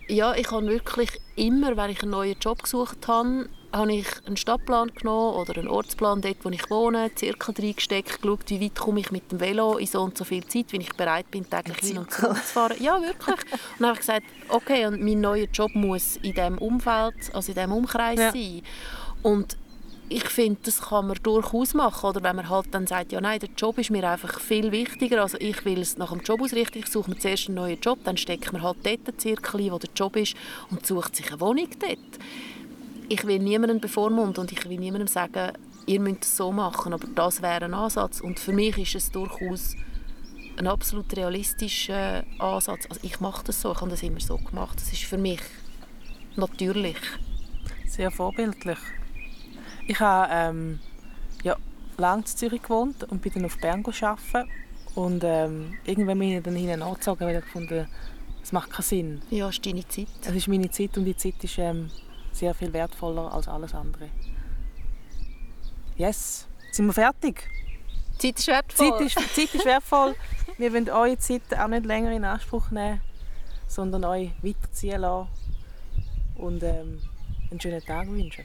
ja, 0.09 0.35
ich 0.35 0.51
habe 0.51 0.67
wirklich 0.67 1.11
immer, 1.37 1.77
wenn 1.77 1.91
ich 1.91 2.03
einen 2.03 2.13
neuen 2.13 2.39
Job 2.39 2.63
gesucht 2.63 3.09
habe, 3.09 3.49
habe 3.75 3.93
ich 3.93 4.07
einen 4.27 4.37
Stadtplan 4.37 4.93
genommen 4.95 5.37
oder 5.37 5.59
einen 5.59 5.69
Ortsplan 5.69 6.21
dort, 6.21 6.37
wo 6.43 6.51
ich 6.51 6.71
wohne, 6.71 7.11
circa 7.17 7.53
reingesteckt, 7.53 8.23
geschaut, 8.23 8.49
wie 8.49 8.61
weit 8.61 8.75
komme 8.75 9.01
ich 9.01 9.11
mit 9.11 9.31
dem 9.33 9.41
Velo 9.41 9.77
in 9.79 9.87
so 9.87 10.03
und 10.03 10.17
so 10.17 10.25
viel 10.25 10.45
Zeit, 10.47 10.67
wenn 10.71 10.81
ich 10.81 10.95
bereit 10.95 11.31
bin, 11.31 11.49
täglich 11.49 11.79
hin 11.79 11.99
und 11.99 12.11
zurück 12.11 12.37
zu 12.37 12.53
fahren. 12.53 12.77
Ja, 12.81 13.01
wirklich. 13.01 13.37
Und 13.53 13.81
dann 13.81 13.89
habe 13.89 13.95
ich 13.95 14.01
gesagt, 14.01 14.27
okay, 14.49 14.87
und 14.87 15.03
mein 15.03 15.21
neuer 15.21 15.47
Job 15.53 15.75
muss 15.75 16.17
in 16.17 16.35
diesem 16.35 16.59
Umfeld, 16.59 17.15
also 17.33 17.51
in 17.51 17.55
diesem 17.57 17.73
Umkreis 17.73 18.19
ja. 18.19 18.33
sein. 18.33 18.63
Und 19.23 19.57
ich 20.09 20.29
finde, 20.29 20.61
das 20.65 20.81
kann 20.81 21.07
man 21.07 21.19
durchaus 21.23 21.75
machen. 21.75 22.07
Oder 22.11 22.23
wenn 22.23 22.37
man 22.37 22.49
halt 22.49 22.67
dann 22.73 22.87
sagt, 22.87 23.13
ja 23.13 23.21
nein, 23.21 23.41
der 23.41 23.49
Job 23.57 23.79
ist 23.79 23.91
mir 23.91 24.09
einfach 24.09 24.39
viel 24.39 24.71
wichtiger. 24.71 25.23
Also 25.23 25.39
ich 25.41 25.65
will 25.65 25.81
es 25.81 25.97
nach 25.97 26.13
dem 26.13 26.21
Job 26.21 26.43
ausrichten. 26.43 26.79
Ich 26.79 26.89
suche 26.89 27.11
mir 27.11 27.19
zuerst 27.19 27.49
einen 27.49 27.57
neuen 27.57 27.81
Job, 27.81 27.99
dann 28.05 28.17
steckt 28.17 28.53
man 28.53 28.63
halt 28.63 28.77
dort 28.85 29.09
einen 29.09 29.19
Zirkel 29.19 29.73
wo 29.73 29.79
der 29.79 29.91
Job 29.97 30.17
ist 30.17 30.37
und 30.71 30.87
sucht 30.87 31.17
sich 31.17 31.31
eine 31.31 31.41
Wohnung 31.41 31.69
dort 31.81 31.99
ich 33.09 33.27
will 33.27 33.39
niemanden 33.39 33.81
bevormunden 33.81 34.41
und 34.41 34.53
ich 34.53 34.69
will 34.69 34.79
niemandem 34.79 35.09
sagen, 35.09 35.53
ihr 35.87 36.01
müsst 36.01 36.25
es 36.25 36.37
so 36.37 36.53
machen, 36.53 36.93
aber 36.93 37.07
das 37.15 37.43
wäre 37.43 37.65
ein 37.65 37.75
Ansatz. 37.75 38.21
Und 38.21 38.39
für 38.39 38.53
mich 38.53 38.79
ist 38.79 38.95
es 38.95 39.11
durchaus 39.11 39.77
ein 40.57 40.67
absolut 40.67 41.15
realistischer 41.17 42.25
Ansatz. 42.39 42.87
Also 42.89 43.01
ich 43.03 43.21
mache 43.21 43.45
das 43.45 43.61
so, 43.61 43.73
ich 43.73 43.81
habe 43.81 43.91
das 43.91 44.03
immer 44.03 44.21
so 44.21 44.37
gemacht. 44.39 44.77
Das 44.81 44.93
ist 44.93 45.05
für 45.05 45.19
mich 45.19 45.41
natürlich. 46.37 46.97
Sehr 47.87 48.11
vorbildlich. 48.11 48.79
Ich 49.87 50.01
habe 50.01 50.33
ähm, 50.33 50.81
ja, 51.43 51.57
lange 51.99 52.23
in 52.23 52.27
Zürich 52.27 52.63
gewohnt 52.63 53.05
und 53.05 53.21
bin 53.21 53.33
dann 53.35 53.45
auf 53.45 53.59
Bern 53.59 53.85
arbeiten. 53.85 54.51
Und 54.95 55.25
ähm, 55.25 55.75
irgendwann 55.85 56.19
bin 56.19 56.37
ich 56.37 56.43
dann 56.43 56.55
hinten 56.55 56.83
angezogen, 56.83 57.27
weil 57.27 57.37
ich 57.37 57.45
gefunden 57.45 57.87
es 58.43 58.53
macht 58.53 58.71
keinen 58.71 58.83
Sinn. 58.83 59.23
Ja, 59.31 59.49
es 59.49 59.55
ist 59.55 59.65
deine 59.65 59.89
Zeit. 59.89 60.07
Es 60.23 60.35
ist 60.35 60.49
meine 60.49 60.71
Zeit 60.71 60.99
und 60.99 61.07
die 61.07 61.17
Zeit 61.17 61.43
ist 61.43 61.59
ähm, 61.59 61.91
sehr 62.35 62.55
viel 62.55 62.73
wertvoller 62.73 63.33
als 63.33 63.49
alles 63.49 63.75
andere. 63.75 64.09
Yes. 65.97 66.47
sind 66.73 66.87
wir 66.87 66.93
fertig. 66.93 67.49
Zeit 68.19 68.39
ist 68.39 68.49
wertvoll. 68.49 68.91
Zeit 68.91 69.01
ist, 69.01 69.35
Zeit 69.35 69.55
ist 69.55 69.65
wertvoll. 69.65 70.17
wir 70.59 70.73
wollen 70.73 70.91
eure 70.91 71.17
Zeit 71.19 71.43
auch 71.57 71.69
nicht 71.69 71.87
länger 71.87 72.13
in 72.13 72.25
Anspruch 72.25 72.71
nehmen, 72.71 73.01
sondern 73.69 74.05
euch 74.05 74.31
weiterziehen 74.43 75.01
lassen 75.01 75.29
und 76.37 76.63
ähm, 76.63 77.01
einen 77.51 77.61
schönen 77.61 77.85
Tag 77.85 78.09
wünschen. 78.09 78.45